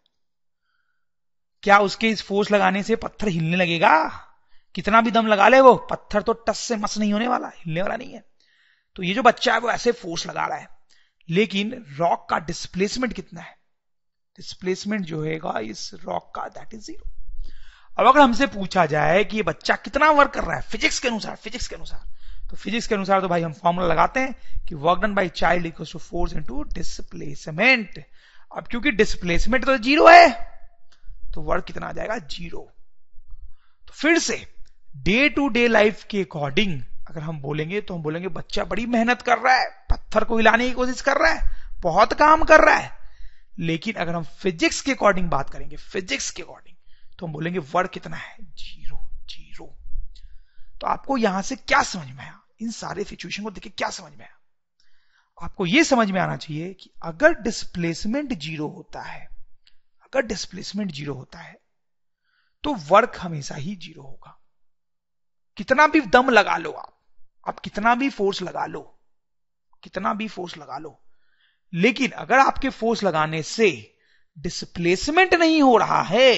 क्या 1.64 1.80
उसके 1.80 2.10
इस 2.10 2.24
फोर्स 2.24 2.52
लगाने 2.52 2.84
से 2.84 2.96
पत्थर 2.96 3.28
हिलने 3.28 3.58
लगेगा? 3.58 4.08
कितना 4.76 5.02
भी 5.02 5.12
दम 5.12 5.28
लगा 5.28 5.48
ले 5.48 5.62
वो, 5.62 5.76
पत्थर 5.76 6.22
तो 6.22 6.34
टस 6.34 6.60
से 6.60 6.76
मस 6.76 6.98
नहीं 6.98 7.14
होने 7.14 7.28
वाला, 7.28 7.48
हिलने 7.48 7.82
वाला 7.82 7.96
नहीं 7.96 8.14
है। 8.14 8.24
तो 8.96 9.04
ये 9.04 9.14
जो 9.14 9.22
बच्चा 9.22 9.54
है 9.54 9.60
वो 9.60 9.70
ऐसे 9.70 9.92
फोर्स 9.92 10.28
लगा 10.28 10.46
रहा 10.46 10.58
है। 10.58 10.68
लेकिन 11.30 11.86
रॉक 11.98 12.28
का 12.30 12.40
डिस्प्लेसमेंट 12.40 13.14
कितना 13.14 13.42
है? 13.42 13.56
डिस्प्लेसमेंट 14.38 15.06
जो 15.06 15.24
है 15.24 15.66
इस 15.66 15.92
रॉक 15.94 16.32
का 16.36 16.48
दैट 16.48 16.74
इज़ 16.74 16.82
ज़ीरो 16.82 17.10
अब 18.00 18.08
अगर 18.08 18.20
हमसे 18.20 18.48
पूछा 18.48 18.86
जाए 18.86 19.24
कि 19.24 19.38
ये 19.38 19.44
बच्चा 19.44 19.76
कितना 19.76 20.12
वर्क 20.12 20.32
कर 20.32 20.44
रहा 20.44 20.56
है 20.56 20.62
फिजिक्स 20.62 21.00
के 21.00 21.08
अनुसार 21.08 21.36
फिजिक्स 21.36 21.68
के 21.68 21.76
अनुसार 21.76 22.02
तो 22.50 22.56
फिजिक्स 22.56 22.88
के 22.88 22.96
अनुसार 22.96 23.22
तो 23.22 23.28
भाई 23.28 23.42
हम 23.42 23.54
फॉर्मूला 23.54 23.88
लगाते 23.88 24.20
हैं 24.20 24.66
कि 24.68 24.76
work 24.76 25.02
done 25.02 25.14
by 25.14 25.30
child 25.30 25.66
equal 25.66 25.86
to 25.92 26.00
force 26.00 26.34
into 26.34 26.64
displacement 26.64 28.06
अब 28.58 28.68
क्योंकि 28.68 28.92
डिस्प्लेसमेंट 28.92 29.66
तो 29.66 29.78
ज़ीरो 29.78 30.08
है 30.08 30.51
तो 31.34 31.42
वर्क 31.42 31.66
कितना 31.66 31.88
आ 31.88 31.92
जाएगा? 31.92 32.18
ज़ीरो 32.18 32.70
तो 33.88 33.94
फिर 33.94 34.18
से 34.20 34.46
डे 34.98 35.28
टू 35.30 35.48
डे 35.50 35.68
लाइफ 35.68 36.04
के 36.04 36.22
अकॉर्डिंग 36.22 36.82
अगर 37.10 37.22
हम 37.22 37.40
बोलेंगे 37.42 37.82
तो 37.82 37.96
हम 37.96 38.02
बोलेंगे, 38.04 38.28
बच्चा 38.28 38.64
बड़ी 38.64 38.86
मेहनत 38.86 39.22
कर 39.22 39.38
रहा 39.38 39.56
है, 39.56 39.70
पत्थर 39.92 40.24
को 40.24 40.38
हिलाने 40.38 40.68
की 40.68 40.74
कोशिश 40.74 41.02
कर 41.02 41.18
रहा 41.18 41.32
है, 41.32 41.50
बहुत 41.80 42.14
काम 42.14 42.44
कर 42.44 42.66
रहा 42.66 42.76
है। 42.76 43.00
लेकिन 43.60 43.96
अगर 43.96 44.16
हम 44.16 44.24
फिजिक्स 44.24 44.82
के 44.82 44.92
अकॉर्डिंग 44.92 45.30
बात 45.30 45.50
करेंगे 45.50 45.76
फिजिक्स 45.78 46.30
के 46.32 46.44
अकॉर्डिंग 46.44 46.76
तो 47.20 47.26
हम 47.26 47.34
बोलेंगे 47.34 47.60
वर्क 47.74 47.90
कितना 47.90 48.18
है? 48.18 48.38
ज़ीरो 48.42 49.00
ज़ीरो 49.30 49.66
तो 50.82 50.88
आपको 50.88 51.18
यहाँ 51.18 51.42
से 51.42 51.56
क्या 51.56 51.82
समझ 51.84 52.08
में 52.08 52.20
आया? 52.20 52.40
इन 52.62 52.72
सारे 52.72 53.04
सिचुएशन 53.04 53.44
को 53.44 53.52
देखिए, 53.52 53.74
क्या 53.78 53.90
समझ 53.90 54.12
में 54.12 54.20
आया? 54.20 54.38
आपको 55.38 55.66
यह 55.66 55.84
समझ 55.84 56.10
में 56.12 56.20
आना 56.22 56.36
चाहिए 56.38 56.74
कि 56.74 56.90
अगर 57.04 57.34
डिस्प्लेसमेंट 57.42 58.34
ज़ीरो 58.34 58.68
होता 58.68 59.02
है 59.02 59.28
अगर 60.14 60.26
डिस्प्लेसमेंट 60.28 60.92
ज़ीरो 60.92 61.14
होता 61.14 61.40
है 61.40 61.60
तो 62.64 62.74
वर्क 62.88 63.18
हमेशा 63.20 63.56
ही 63.56 63.76
ज़ीरो 63.78 64.02
होगा। 64.04 64.38
कितना 65.58 65.88
भी 65.88 66.02
दम 66.02 66.30
लगा 66.30 66.58
लो 66.58 66.72
आप 66.72 66.98
आप 67.46 67.60
कितना 67.60 67.94
भी 67.96 68.10
फोर्स 68.10 68.42
लगा 68.42 68.66
लो, 68.66 68.82
कितना 69.84 70.14
भी 70.14 70.28
फोर्स 70.28 70.58
लगा 70.58 70.78
लो, 70.78 71.00
लेकिन 71.74 72.12
अगर 72.18 72.40
आपके 72.40 72.70
फोर्स 72.72 73.04
लगाने 73.04 73.42
से 73.44 73.70
डिस्प्लेसमेंट 74.38 75.34
नहीं 75.34 75.62
हो 75.62 75.78
रहा 75.78 76.02
है 76.04 76.36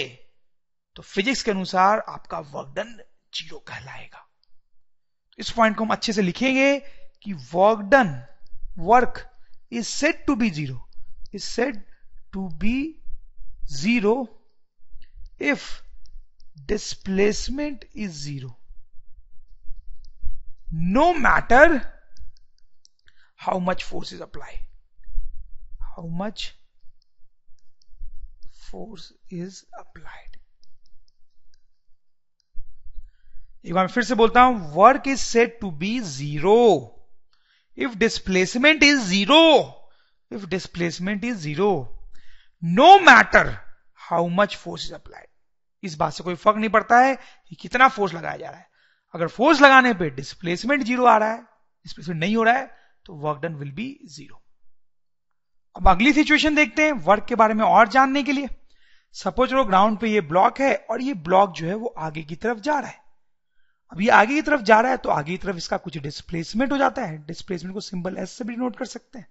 तो 0.96 1.01
फिजिक्स 1.03 1.44
के 1.44 1.51
अनुसार 1.51 2.00
आपका 2.10 2.39
वर्क 2.39 2.74
डन 2.75 2.98
ज़ीरो 3.34 3.60
कहलाएगा। 3.68 4.27
इस 5.39 5.50
पॉइंट 5.51 5.77
को 5.77 5.84
हम 5.84 5.92
अच्छे 5.92 6.13
से 6.13 6.22
लिखेंगे 6.22 6.80
कि 7.24 7.34
work 7.34 7.80
done 7.92 8.15
work 8.80 9.30
is 9.72 9.88
set 9.88 10.25
to 10.27 10.36
be 10.36 10.50
zero 10.51 10.88
is 11.36 11.44
set 11.44 11.86
to 12.34 12.48
be 12.60 12.75
zero 13.72 14.15
if 15.41 15.65
displacement 16.67 17.86
is 17.96 18.12
zero 18.12 18.55
no 20.74 21.12
matter 21.13 21.79
how 23.39 23.60
much 23.60 23.84
force 23.84 24.13
is 24.13 24.22
apply 24.22 24.55
how 25.82 26.08
much 26.08 26.51
force 28.72 29.12
is 29.34 29.63
applied 29.79 30.38
एक 33.65 33.74
बार 33.74 33.88
फिर 33.88 34.03
से 34.03 34.15
बोलता 34.15 34.41
हूँ 34.41 34.72
work 34.74 35.08
is 35.08 35.20
set 35.20 35.58
to 35.62 35.72
be 35.72 36.00
zero 36.00 36.60
if 37.77 37.96
displacement 37.98 38.84
is 38.84 39.00
zero 39.01 39.43
if 40.32 40.46
displacement 40.46 41.24
is 41.25 41.38
zero 41.38 41.92
no 42.63 43.00
matter 43.00 43.48
how 44.01 44.27
much 44.29 44.55
force 44.55 44.86
is 44.86 44.93
applied 44.93 45.27
इस 45.84 45.96
बात 45.96 46.13
से 46.13 46.24
कोई 46.24 46.36
फ़र्क 46.36 46.58
नहीं 46.58 46.70
पड़ता 46.70 47.00
है 47.00 47.15
कि 47.15 47.55
कितना 47.55 47.88
फोर्स 47.88 48.13
लगाया 48.13 48.38
जा 48.38 48.50
रहा 48.50 48.60
है। 48.60 48.67
अगर 49.15 49.27
फोर्स 49.27 49.62
लगाने 49.62 49.93
पे 49.93 50.10
डिस्प्लेसमेंट 50.10 50.84
ज़ीरो 50.84 51.05
आ 51.05 51.17
रहा 51.17 51.32
है 51.32 51.41
डिस्प्लेसमेंट 51.41 52.20
नहीं 52.20 52.36
हो 52.36 52.43
रहा 52.43 52.53
है 52.53 52.70
तो 53.05 53.15
work 53.15 53.41
done 53.41 53.55
will 53.55 53.72
be 53.72 53.88
zero 54.08 54.41
अब 55.75 55.88
अगली 55.88 56.13
सिचुएशन 56.13 56.55
देखते 56.55 56.86
हैं 56.86 56.93
वर्क 57.03 57.25
के 57.25 57.36
बारे 57.36 57.53
में 57.53 57.65
और 57.65 57.88
जानने 57.88 58.24
के 58.24 58.32
लिए। 58.32 58.50
सपोज़ 59.15 59.54
लो 59.56 59.63
ग्राउंड 59.65 59.97
पे 59.99 60.10
ये 60.10 60.21
ब्लॉक 60.23 60.60
है 60.60 60.76
और 60.89 61.02
ये 61.02 61.13
ब्लॉक 61.23 61.54
जो 61.56 61.67
है 61.67 61.76
वो 61.76 61.93
आगे 61.99 62.23
की 62.23 62.36
तरफ़ 62.38 62.60
जा 62.60 62.80
रहा 62.80 62.89
है। 62.89 63.02
अब 63.91 64.02
ये 64.02 64.10
आगे 64.12 64.34
की 64.36 64.41
तरफ़ 64.41 64.62
जा 64.62 64.80
रहा 64.80 64.91
है 64.91 64.97
तो 64.97 65.10
आगे 65.10 65.32
की 65.32 65.38
तरफ़ 65.38 65.58
इसका 65.58 65.78
कुछ 65.78 65.97
डिस्प्लेसमेंट 65.97 66.71
हो 66.71 66.78
जाता 66.78 67.02
है। 67.02 67.17
डिस्प्लेसमेंट 67.26 67.73
को 67.73 67.82
सिंबल 67.82 68.17
एस 68.17 68.32
से 68.32 68.43
भी 68.43 68.56
नोट 68.56 68.78
कर 68.78 68.86
सकते 68.86 69.19
हैं। 69.19 69.28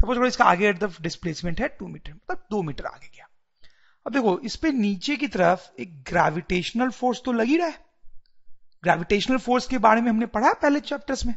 सपोज़ 0.00 0.18
करो 0.18 0.26
इसका 0.26 0.44
आगे 0.44 0.72
तरफ़ 0.72 1.00
डिस्प्लेसमेंट 1.02 1.60
है 1.60 1.68
टू 1.68 1.86
मीटर 1.88 2.12
मतलब 2.12 2.46
दो 2.50 2.62
मीटर 2.62 2.86
आगे 2.86 3.08
गया। 3.08 3.26
अब 4.06 4.12
देखो, 4.12 4.38
इस 4.38 4.56
पे 4.56 4.70
नीचे 4.72 5.16
की 5.16 5.26
तरफ़ 5.28 5.68
एक 5.80 6.02
ग्रेविटेशनल 6.02 6.90
फोर्स 6.90 7.20
तो 7.24 7.32
लगी 7.32 7.56
रहा 7.56 7.66
है। 7.66 7.84
ग्रेविटेशनल 8.82 9.38
फोर्स 9.38 9.66
के 9.66 9.78
बारे 9.78 10.00
में 10.00 10.10
हमने 10.10 10.26
पढ़ा 10.26 10.52
पहले 10.52 10.80
चैप्टर्स 10.80 11.24
में 11.26 11.34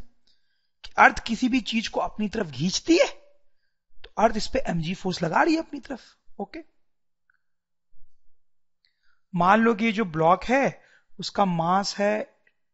कि 0.84 0.90
अर्थ 0.98 1.18
किसी 1.18 1.48
भी 1.48 1.60
चीज़ 1.62 1.90
को 1.90 2.00
अपनी 2.00 2.28
तरफ़ 2.28 2.50
खींचती 2.50 2.96
है 2.98 3.06
तो 3.90 4.10
अर्थ 4.18 4.36
इस 4.36 4.46
पे 4.46 4.62
एमजी 4.68 4.94
फोर्स 4.94 5.22
लगा 5.22 5.42
रही 5.42 5.54
है 5.54 5.60
अपनी 5.60 5.80
तरफ़ 5.80 6.40
ओके 6.42 6.60
मान 9.34 9.60
लो 9.60 9.74
कि 9.74 9.84
ये 9.84 9.92
जो 9.92 10.04
ब्लॉक 10.06 10.44
है, 10.44 10.82
उसका 11.18 11.44
मास 11.44 11.96
है 11.98 12.22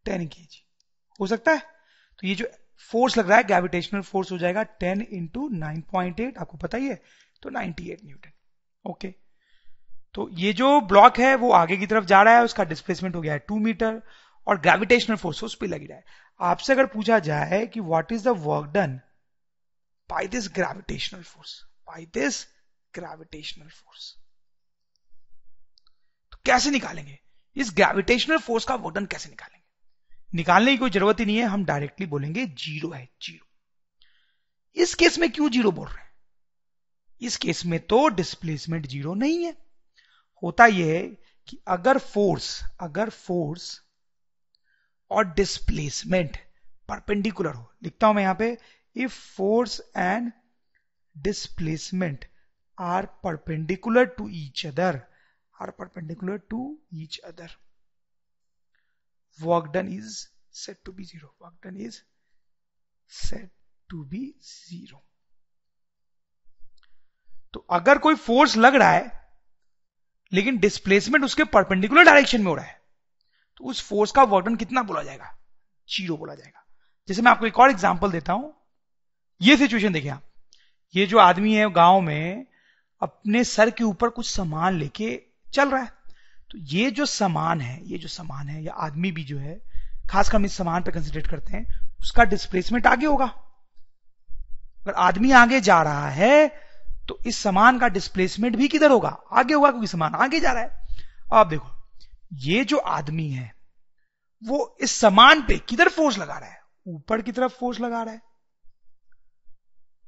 टेन 0.05 0.27
के 0.27 0.43
हो 1.21 1.27
सकता 1.27 1.53
है? 1.53 1.59
तो 2.19 2.27
ये 2.27 2.35
जो 2.35 2.47
फोर्स 2.81 3.17
लग 3.19 3.29
रहा 3.29 3.39
है 3.39 3.45
ग्रेविटेशनल 3.45 4.01
फोर्स 4.03 4.33
हो 4.33 4.39
जाएगा 4.39 4.63
टेन 4.81 5.01
इंटू 5.03 5.49
नाइन 5.49 6.33
आपको 6.39 6.57
पता 6.57 6.79
ही 6.79 6.89
है 6.89 7.01
तो 7.43 7.51
नाइनटी 7.51 7.89
एट 7.91 8.05
न्यूटन, 8.05 8.31
ओके। 8.85 9.09
तो 10.15 10.29
ये 10.33 10.53
जो 10.53 10.81
ब्लॉक 10.81 11.19
है, 11.19 11.35
वो 11.35 11.51
आगे 11.53 11.77
की 11.77 11.87
तरफ़ 11.87 12.05
जा 12.05 12.23
रहा 12.23 12.35
है, 12.37 12.45
उसका 12.45 12.65
डिस्प्लेसमेंट 12.65 13.15
हो 13.17 13.21
गया 13.21 13.33
है 13.33 13.39
टू 13.39 13.59
मीटर 13.59 14.01
और 14.47 14.61
ग्रेविटेशनल 14.61 15.17
फोर्स 15.17 15.43
उस 15.45 15.55
पर 15.55 15.67
लगी 15.67 15.87
रहा 15.87 15.99
है। 15.99 16.05
आपसे 16.41 16.73
अगर 16.73 16.87
पूछा 16.87 17.19
जाए 17.19 17.67
कि 17.67 17.81
what 17.81 18.13
is 18.13 18.25
the 18.25 18.35
work 18.39 18.71
done 18.73 19.01
by 20.09 20.27
this 20.27 20.49
gravitational 20.49 21.23
force 21.23 21.61
by 21.89 22.05
this 22.15 22.47
gravitational 22.95 23.69
force 23.69 24.15
तो 26.33 26.39
कैसे 26.47 26.71
निकालेंगे? 26.71 27.19
इस 27.57 27.71
ग्रेविटेशनल 27.77 28.39
फोर्स 28.39 28.65
का 28.65 28.75
वर्क 28.75 28.95
डन 28.95 29.07
कैसे 29.07 29.29
निकालेंगे? 29.29 29.60
निकालने 30.35 30.71
की 30.71 30.77
कोई 30.77 30.91
ज़रूरत 30.91 31.21
ही 31.21 31.25
नहीं 31.25 31.37
है, 31.37 31.45
हम 31.45 31.65
डायरेक्टली 31.65 32.07
बोलेंगे 32.07 32.47
ज़ीरो 32.47 32.91
है, 32.91 33.05
ज़ीरो। 33.23 33.47
इस 34.77 34.95
केस 34.95 35.19
में 35.19 35.31
क्यों 35.33 35.49
ज़ीरो 35.51 35.71
बोल 35.71 35.87
रहे 35.87 36.03
हैं? 36.03 36.09
इस 37.23 37.37
केस 37.37 37.65
में 37.67 37.79
तो 37.81 38.09
डिस्प्लेसमेंट 38.09 38.87
ज़ीरो 38.87 39.15
नहीं 39.15 39.45
है। 39.45 39.57
होता 40.43 40.67
यह 40.67 40.93
है 40.95 41.03
कि 41.49 41.59
अगर 41.69 41.99
फोर्स 41.99 42.61
अगर 42.81 43.11
फोर्स 43.11 43.81
और 45.11 45.25
डिस्प्लेसमेंट 45.35 46.37
परपेंडिकुलर 46.89 47.55
हो, 47.55 47.73
लिखता 47.83 48.07
हूँ 48.07 48.15
मैं 48.15 48.23
यहाँ 48.23 48.35
पे 48.35 48.57
if 48.97 49.13
force 49.37 49.81
and 49.97 50.31
displacement 51.17 52.25
are 52.79 53.07
perpendicular 53.25 54.05
to 54.19 54.29
each 54.29 54.67
other 54.67 55.01
are 55.55 55.71
perpendicular 55.71 56.39
to 56.51 56.79
each 56.95 57.19
other 57.19 57.57
work 59.39 59.73
done 59.73 59.89
is 59.91 60.17
set 60.55 60.85
to 60.85 60.93
be 60.93 61.05
zero. 61.05 61.31
Work 61.41 61.55
done 61.65 61.81
is 61.81 62.03
set 63.13 63.49
to 63.91 64.05
be 64.07 64.25
zero. 64.43 65.01
तो 67.55 67.61
अगर 67.71 67.99
कोई 67.99 68.15
फोर्स 68.15 68.57
लग 68.57 68.75
रहा 68.75 68.91
है, 68.91 69.29
लेकिन 70.33 70.59
डिस्प्लेसमेंट 70.59 71.25
उसके 71.25 71.45
परपेंडिकुलर 71.45 72.05
डायरेक्शन 72.05 72.41
में 72.41 72.47
हो 72.47 72.55
रहा 72.55 72.65
है 72.65 72.79
तो 73.57 73.65
उस 73.65 73.83
फोर्स 73.83 74.13
का 74.13 74.23
वर्क 74.23 74.47
डन 74.47 74.57
कितना 74.57 74.83
बोला 74.83 75.03
जाएगा? 75.03 75.37
ज़ीरो 75.89 76.17
बोला 76.17 76.35
जाएगा। 76.35 76.65
जैसे 77.09 77.23
मैं 77.23 77.31
आपको 77.31 77.47
एक 77.47 77.59
और 77.59 77.71
एग्जांपल 77.71 78.11
देता 78.13 78.33
हूँ। 78.33 78.55
ये 79.41 79.57
सिचुएशन 79.57 79.93
देखिए 79.93 80.11
आप। 80.11 80.23
ये 80.95 81.07
जो 81.07 81.19
आदमी 81.19 81.55
है 81.55 81.71
गाँव 81.73 82.01
में, 82.01 82.47
अपने 83.03 83.43
सर 83.45 83.71
के 83.71 83.85
ऊपर 83.85 84.09
कुछ 84.09 84.31
सामान 84.31 84.75
लेके 84.75 85.23
चल 85.53 85.71
रहा 85.71 85.83
है। 85.83 85.93
तो 86.51 86.59
ये 86.59 86.91
जो 86.91 87.07
सामान 87.07 87.61
है, 87.61 87.81
ये 87.89 87.99
जो 87.99 88.09
सामान 88.09 88.49
है, 88.49 88.63
या 88.65 88.73
आदमी 88.73 89.13
भी 89.13 89.25
जो 89.25 89.39
है, 89.39 89.61
खासकर 90.11 90.37
हम 90.37 90.45
इस 90.45 90.57
सामान 90.57 90.83
पे 90.83 90.93
कंसिडरेट 90.93 91.27
करते 91.27 91.53
हैं, 91.53 91.67
उसका 92.01 92.25
डिस्प्लेसमेंट 92.25 92.87
आगे 92.87 93.07
होगा। 93.07 93.27
अगर 94.81 94.93
आदमी 94.93 95.31
आगे 95.33 95.61
जा 95.61 95.83
रहा 95.83 96.09
है 96.09 96.49
तो 97.09 97.19
इस 97.27 97.39
सामान 97.39 97.79
का 97.79 97.89
डिस्प्लेसमेंट 97.89 98.57
भी 98.57 98.69
किधर 98.69 98.91
होगा? 98.91 99.09
आगे 99.33 99.55
होगा 99.55 99.71
क्योंकि 99.71 99.87
सामान 99.87 100.15
आगे 100.15 100.41
जा 100.41 100.53
रहा 100.53 100.63
है। 100.63 100.87
अब 101.33 101.49
देखो, 101.49 101.69
ये 102.33 102.65
जो 102.65 102.77
आदमी 102.77 103.29
है, 103.29 103.53
वो 104.43 104.77
इस 104.81 104.93
सामान 104.93 105.43
पे 105.43 105.59
किधर 105.59 105.89
फोर्स 105.89 106.19
लगा 106.19 106.39
रहा 106.39 106.51
है? 106.51 106.61
ऊपर 106.89 107.23
की 107.23 107.33
तरफ़ 107.33 107.53
फोर्स 107.53 107.81
लगा 107.81 108.03
रहा 108.03 108.15
है। 108.15 108.23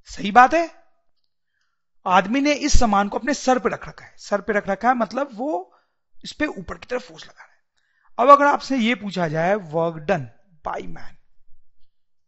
सही 0.09 0.31
बात 0.31 0.55
है? 0.55 0.71
आदमी 2.07 2.41
ने 2.41 2.53
इस 2.53 2.79
सामान 2.79 3.09
को 3.09 3.19
अपने 3.19 3.35
सर 3.35 3.59
पे 3.59 3.69
रख 3.69 3.89
रखा 3.89 4.05
है। 4.05 4.15
सर 4.19 4.41
पे 4.41 4.53
रख 4.53 4.69
रखा 4.69 4.89
है 4.89 4.95
मतलब 4.95 5.31
वो 5.35 5.72
इस 6.25 6.33
पे 6.33 6.47
ऊपर 6.47 6.79
की 6.79 6.87
तरफ़ 6.87 7.03
फोर्स 7.03 7.25
लगा 7.25 7.43
रहा 7.43 7.53
है। 7.53 7.53
अब 8.19 8.31
अगर 8.31 8.47
आपसे 8.47 8.77
ये 8.77 8.95
पूछा 8.95 9.29
जाए 9.29 9.55
वर्क 9.55 9.95
डन 9.97 10.29
बाई 10.65 10.87
मैन 10.87 11.17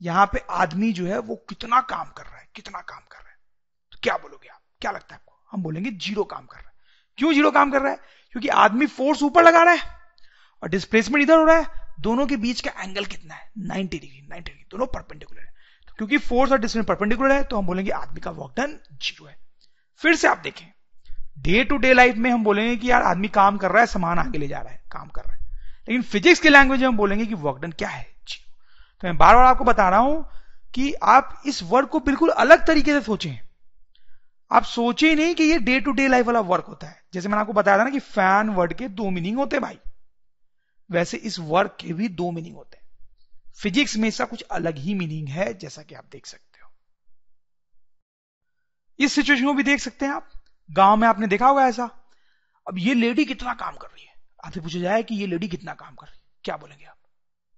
यहाँ 0.02 0.26
पे 0.26 0.44
आदमी 0.50 0.92
जो 0.92 1.06
है, 1.06 1.18
वो 1.18 1.36
कितना 1.36 1.80
काम 1.80 2.10
कर 2.10 2.24
रहा 2.24 2.38
है, 2.38 2.48
कितना 2.54 2.80
काम 2.80 2.98
कर 2.98 3.18
रहा 3.18 3.30
है। 3.30 3.36
तो 3.92 3.98
क्या 4.02 4.16
बोलोगे 4.16 4.48
आप? 4.48 4.60
क्या 4.80 4.90
लगता 4.90 5.14
है 5.14 5.14
आपको? 5.14 5.46
हम 5.50 5.62
बोलेंगे 5.62 5.90
ज़ीरो 5.90 6.24
काम 6.24 6.46
कर 6.46 6.58
रहा 6.58 6.68
है। 6.68 6.74
क्यों 7.16 7.32
ज़ीरो 7.32 7.50
काम 7.50 7.70
कर 7.70 7.82
रहा 7.82 7.92
है? 7.92 7.98
क्योंकि 8.32 8.48
आदमी 8.48 8.86
फोर्स 8.86 9.22
ऊपर 9.22 9.44
लगा 9.44 9.62
रहा 9.62 9.74
है 9.74 9.82
और 10.62 10.68
डिस्प्लेसमेंट 10.68 11.22
इधर 11.22 11.36
हो 11.36 11.44
रहा 11.44 11.56
है। 11.56 11.66
दोनों 12.00 12.26
के 12.26 12.36
बीच 12.36 12.60
का 12.60 12.82
एंगल 12.82 13.04
कितना 13.04 13.34
है? 13.34 13.52
90 13.58 13.98
डिग्री 14.00 14.28
90 14.28 14.44
डिग्री 14.44 14.66
दोनों 14.70 14.86
परपेंडिकुलर 14.86 15.40
है। 15.40 15.54
तो 15.88 15.94
क्योंकि 15.94 16.18
फोर्स 16.18 16.52
और 16.52 16.58
डिस्टेंस 16.58 16.86
परपेंडिकुलर 16.86 17.32
है 17.32 17.44
तो 17.44 17.58
हम 17.58 17.66
बोलेंगे 17.66 17.90
आदमी 17.90 18.20
का 18.20 18.30
वर्क 18.30 18.54
डन 18.56 18.80
ज़ीरो 18.92 19.26
है। 19.26 19.38
फिर 19.96 20.16
से 20.16 20.28
आप 20.28 20.38
देखें। 20.38 20.73
डे 21.38 21.64
टू 21.64 21.76
डे 21.76 21.94
लाइफ 21.94 22.16
में 22.16 22.30
हम 22.30 22.44
बोलेंगे 22.44 22.76
कि 22.76 22.90
यार, 22.90 23.02
आदमी 23.02 23.28
काम 23.28 23.56
कर 23.56 23.70
रहा 23.70 23.80
है, 23.80 23.86
सामान 23.86 24.18
आगे 24.18 24.38
ले 24.38 24.48
जा 24.48 24.60
रहा 24.60 24.72
है, 24.72 24.82
काम 24.92 25.08
कर 25.08 25.22
रहा 25.22 25.34
है। 25.34 25.40
लेकिन 25.88 26.02
फिजिक्स 26.02 26.40
की 26.40 26.48
लैंग्वेज 26.48 26.80
में 26.80 26.88
हम 26.88 26.96
बोलेंगे 26.96 27.26
कि 27.26 27.34
वर्क 27.34 27.56
डन 27.56 27.72
क्या 27.72 27.88
है? 27.88 28.14
तो 29.00 29.08
मैं 29.08 29.16
बार 29.16 29.36
बार 29.36 29.44
आपको 29.44 29.64
बता 29.64 29.88
रहा 29.88 29.98
हूँ 29.98 30.28
कि 30.74 30.92
आप 30.92 31.42
इस 31.46 31.62
वर्ड 31.62 31.86
को 31.86 32.00
बिल्कुल 32.00 32.28
अलग 32.28 32.66
तरीके 32.66 32.92
से 32.92 33.00
सोचें। 33.00 33.40
आप 34.52 34.62
सोचे 34.62 35.08
ही 35.08 35.14
नहीं 35.14 35.34
कि 35.34 35.44
ये 35.44 35.58
डे 35.58 35.80
टू 35.80 35.92
डे 35.92 36.08
लाइफ 36.08 36.26
वाला 36.26 36.40
वर्क 36.40 36.64
होता 36.64 36.86
है। 36.86 37.02
जैसे 37.14 37.28
मैंने 37.28 37.40
आपको 37.40 37.52
बताया 37.52 37.78
था 37.78 37.84
ना 37.84 37.90
कि 37.90 37.98
फ़ैन 37.98 38.48
वर्ड 38.48 38.72
के 38.72 38.88
दो 38.88 39.10
मीनिंग 39.10 39.38
होते 39.38 39.56
हैं 39.56 39.62
भाई। 39.62 39.78
वैसे 40.90 41.16
इस 41.16 41.38
वर्क 41.38 41.76
के 41.80 41.92
भी 41.92 42.08
दो 42.08 42.30
मीनिंग 42.30 42.56
होते 42.56 42.76
हैं। 42.76 42.84
फिजिक्स 43.56 43.96
में 43.96 44.08
इसका 44.08 44.24
कुछ 44.24 44.42
अलग 44.42 44.78
ही 44.78 44.94
मीनिंग 44.94 45.28
है, 45.28 45.58
जैसा 45.58 45.82
कि 45.82 45.94
आप 45.94 46.04
देख 46.12 46.26
सकते 46.26 46.60
हो। 46.64 46.70
इस 48.98 49.12
सिचुएशन 49.12 49.44
को 49.44 49.54
भी 49.54 49.62
देख 49.62 49.80
सकते 49.80 50.06
हैं 50.06 50.12
आप। 50.12 50.28
गाँव 50.70 50.96
में 50.96 51.08
आपने 51.08 51.26
देखा 51.26 51.46
होगा 51.46 51.66
ऐसा? 51.66 51.84
अब 52.68 52.78
ये 52.78 52.94
लेडी 52.94 53.24
कितना 53.24 53.54
काम 53.54 53.76
कर 53.76 53.86
रही 53.86 54.04
है? 54.04 54.12
आपसे 54.44 54.60
पूछा 54.60 54.78
जाए 54.78 55.02
कि 55.02 55.14
ये 55.14 55.26
लेडी 55.26 55.48
कितना 55.48 55.74
काम 55.74 55.94
कर 55.94 56.06
रही 56.06 56.18
है? 56.18 56.24
क्या 56.44 56.56
बोलेंगे 56.56 56.84
आप? 56.84 56.96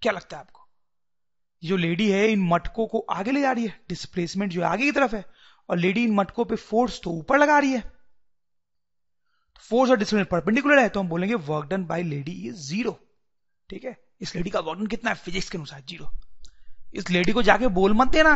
क्या 0.02 0.12
लगता 0.12 0.36
है 0.36 0.40
आपको? 0.40 0.68
जो 1.64 1.76
लेडी 1.76 2.10
है, 2.10 2.28
इन 2.28 2.48
मटकों 2.48 2.86
को 2.86 2.98
आगे 2.98 3.30
ले 3.30 3.40
जा 3.40 3.52
रही 3.52 3.66
है? 3.66 3.80
डिस्प्लेसमेंट 3.88 4.52
जो 4.52 4.62
आगे 4.62 4.84
की 4.84 4.92
तरफ़ 4.92 5.16
है। 5.16 5.24
और 5.68 5.78
लेडी 5.78 6.04
इन 6.04 6.14
मटकों 6.14 6.44
पे 6.44 6.56
फोर्स 6.56 7.00
तो 7.04 7.10
ऊपर 7.10 7.38
लगा 7.38 7.58
रही 7.58 7.72
है। 7.72 7.92
फोर्स 9.60 9.90
और 9.90 9.96
डिस्प्लेसमेंट 9.96 10.28
परपेंडिकुलर 10.28 10.78
है 10.78 10.88
तो 10.88 11.00
हम 11.00 11.08
बोलेंगे 11.08 11.34
work 11.34 11.68
done 11.68 11.84
by 11.84 12.02
lady 12.02 12.32
is 12.48 12.56
zero 12.56 12.98
ठीक 13.70 13.84
है? 13.84 13.96
इस 14.20 14.34
लेडी 14.36 14.50
का 14.50 14.60
वर्क 14.60 14.78
डन 14.78 14.86
कितना 14.86 15.10
है? 15.10 15.16
फिजिक्स 15.16 15.50
के 15.50 15.58
अनुसार 15.58 15.80
ज़ीरो 15.80 16.10
इस 16.94 17.10
लेडी 17.10 17.32
को 17.32 17.42
जाके 17.42 17.68
बोल 17.68 17.92
मत 17.92 18.08
देना 18.08 18.34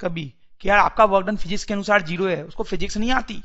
कभी 0.00 0.34
कि 0.60 0.68
यार 0.68 0.78
आपका 0.78 1.04
वर्क 1.04 1.26
डन 1.26 1.36
फिजिक्स 1.36 1.64
के 1.64 1.74
अनुसार 1.74 2.02
ज़ीरो 2.02 2.26
है, 2.26 2.44
उसको 2.44 2.62
फिजिक्स 2.62 2.96
नहीं 2.96 3.10
आती। 3.10 3.42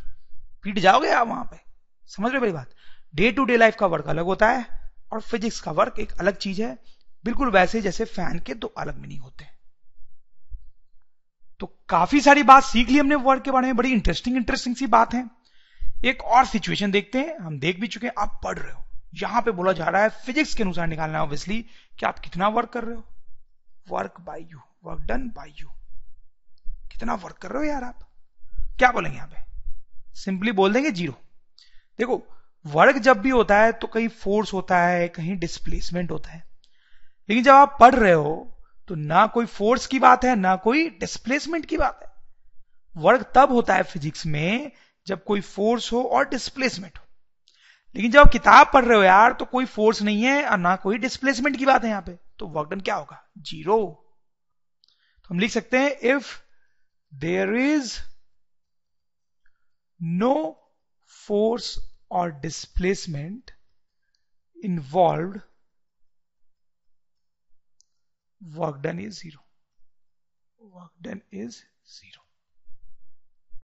पीट 0.64 0.80
जाओगे 0.80 1.12
आप 1.12 1.28
वहाँ 1.28 1.46
पे। 1.46 1.60
समझ 2.08 2.28
रहे 2.28 2.38
हो 2.38 2.42
मेरी 2.42 2.54
बात? 2.54 2.70
डे 3.16 3.32
टू 3.32 3.46
डे 3.46 3.58
लाइफ 3.58 3.76
का 3.76 3.88
वर्क 3.88 4.08
अलग 4.08 4.26
होता 4.26 4.50
है 4.50 4.92
और 5.12 5.22
फिजिक्स 5.22 5.60
का 5.60 5.72
वर्क 5.72 6.00
एक 6.00 6.12
अलग 6.12 6.36
चीज़ 6.36 6.62
है। 6.62 6.78
बिल्कुल 7.26 7.52
वैसे 7.52 7.82
जैसे 7.82 8.06
फ़ैन 8.06 8.40
के 8.40 8.54
दो 8.54 8.68
अलग 8.68 8.98
मीनिंग 8.98 9.22
होते 9.22 9.44
हैं। 9.44 9.58
तो 11.60 11.78
काफ़ी 11.90 12.22
सारी 12.22 12.44
बात 12.44 12.64
सीख 12.64 12.90
ली 12.90 13.00
हमने 13.00 13.16
वर्ड 13.16 13.44
के 13.44 13.52
बारे 13.52 13.68
में। 13.68 13.76
बड़ी 13.76 13.92
इंटरेस्टिंग 13.92 14.38
इंटरेस्टिंग 14.38 14.76
सी 14.76 14.88
बात 14.88 15.14
है। 15.14 15.30
एक 16.06 16.22
और 16.22 16.46
सिचुएशन 16.46 16.92
देखते 16.92 17.20
हैं। 17.20 17.38
हम 17.40 17.60
देख 17.60 17.80
भी 17.80 17.88
चुके 17.88 18.08
हैं, 18.08 18.14
आप 18.18 18.42
पढ़ 18.44 18.58
रहे 18.60 18.74
हो। 18.74 18.84
यहाँ 19.14 19.42
पे 19.42 19.52
बोला 19.52 19.72
जा 19.72 19.86
रहा 19.86 20.02
है 20.02 20.10
फिजिक्स 20.10 20.56
के 20.56 20.64
अनुसार 20.64 20.88
निकालना 20.88 21.18
है 21.18 21.24
ऑब्वियसली 21.24 21.66
कि 22.00 22.06
आप 22.06 22.20
कितना 22.20 22.48
वर्क 22.48 22.70
कर 22.70 22.84
रहे 22.84 22.96
हो। 22.96 23.04
Work 23.90 24.22
by 24.22 24.42
you 24.42 24.60
work 24.84 25.02
done 25.02 25.28
by 25.28 25.54
you 25.62 25.70
कितना 26.92 27.14
वर्क 27.14 27.38
कर 27.38 27.50
रहे 27.50 27.66
हो 27.66 27.74
यार 27.74 27.84
आप? 27.84 28.00
क्या 28.78 28.92
बोलेंगे 28.92 29.18
यहाँ 29.18 29.30
पे? 29.30 29.47
सिंपली 30.18 30.52
बोल 30.52 30.74
देंगे 30.74 30.92
ज़ीरो। 30.92 31.14
देखो 32.00 32.22
वर्क 32.66 32.98
जब 32.98 33.18
भी 33.18 33.30
होता 33.30 33.58
है 33.58 33.72
तो 33.72 33.88
कहीं 33.88 34.08
फोर्स 34.08 34.54
होता 34.54 34.80
है, 34.80 35.08
कहीं 35.08 35.38
डिस्प्लेसमेंट 35.38 36.12
होता 36.12 36.30
है। 36.30 36.44
लेकिन 37.30 37.44
जब 37.44 37.52
आप 37.52 37.78
पढ़ 37.80 37.96
रहे 37.96 38.12
हो 38.12 38.54
तो 38.88 38.96
ना 38.96 39.26
कोई 39.28 39.46
फोर्स 39.46 39.86
की 39.88 40.00
बात 40.00 40.26
है, 40.26 40.36
ना 40.36 40.56
कोई 40.56 40.90
डिस्प्लेसमेंट 40.90 41.66
की 41.66 41.78
बात 41.78 42.00
है। 42.04 42.12
वर्क 42.96 43.32
तब 43.36 43.52
होता 43.52 43.76
है 43.76 43.84
फिजिक्स 43.84 44.26
में 44.26 44.72
जब 45.08 45.24
कोई 45.24 45.42
फोर्स 45.42 45.92
हो 45.94 46.02
और 46.04 46.30
डिस्प्लेसमेंट 46.30 46.98
हो। 46.98 47.04
लेकिन 47.96 48.12
जब 48.12 48.20
आप 48.20 48.32
किताब 48.32 48.72
पढ़ 48.74 48.86
रहे 48.86 48.98
हो 48.98 49.04
यार 49.04 49.34
तो 49.34 49.46
कोई 49.46 49.66
फोर्स 49.66 50.02
नहीं 50.02 50.24
है 50.24 50.44
और 50.46 50.58
ना 50.58 50.76
कोई 50.76 50.98
डिस्प्लेसमेंट 50.98 51.58
की 51.58 51.66
बात 51.66 51.84
है 51.84 51.90
यहाँ 51.90 52.02
पे। 52.02 52.12
तो 52.40 52.48
वर्क 52.48 52.70
डन 52.70 52.80
क्या 52.80 52.96
होगा? 52.96 53.24
ज़ीरो। 53.38 53.78
तो 55.18 55.34
हम 55.34 55.40
लिख 55.40 55.52
सकते 55.52 55.78
हैं 55.78 56.16
if 56.16 56.36
there 57.14 57.56
is 57.56 57.94
no 60.00 60.58
force 61.06 61.80
or 62.10 62.32
displacement 62.32 63.52
involved 64.62 65.42
work 68.56 68.82
done 68.82 69.00
is 69.00 69.20
zero. 69.20 69.42
Work 70.60 70.92
done 71.02 71.22
is 71.32 71.64
zero. 71.88 72.27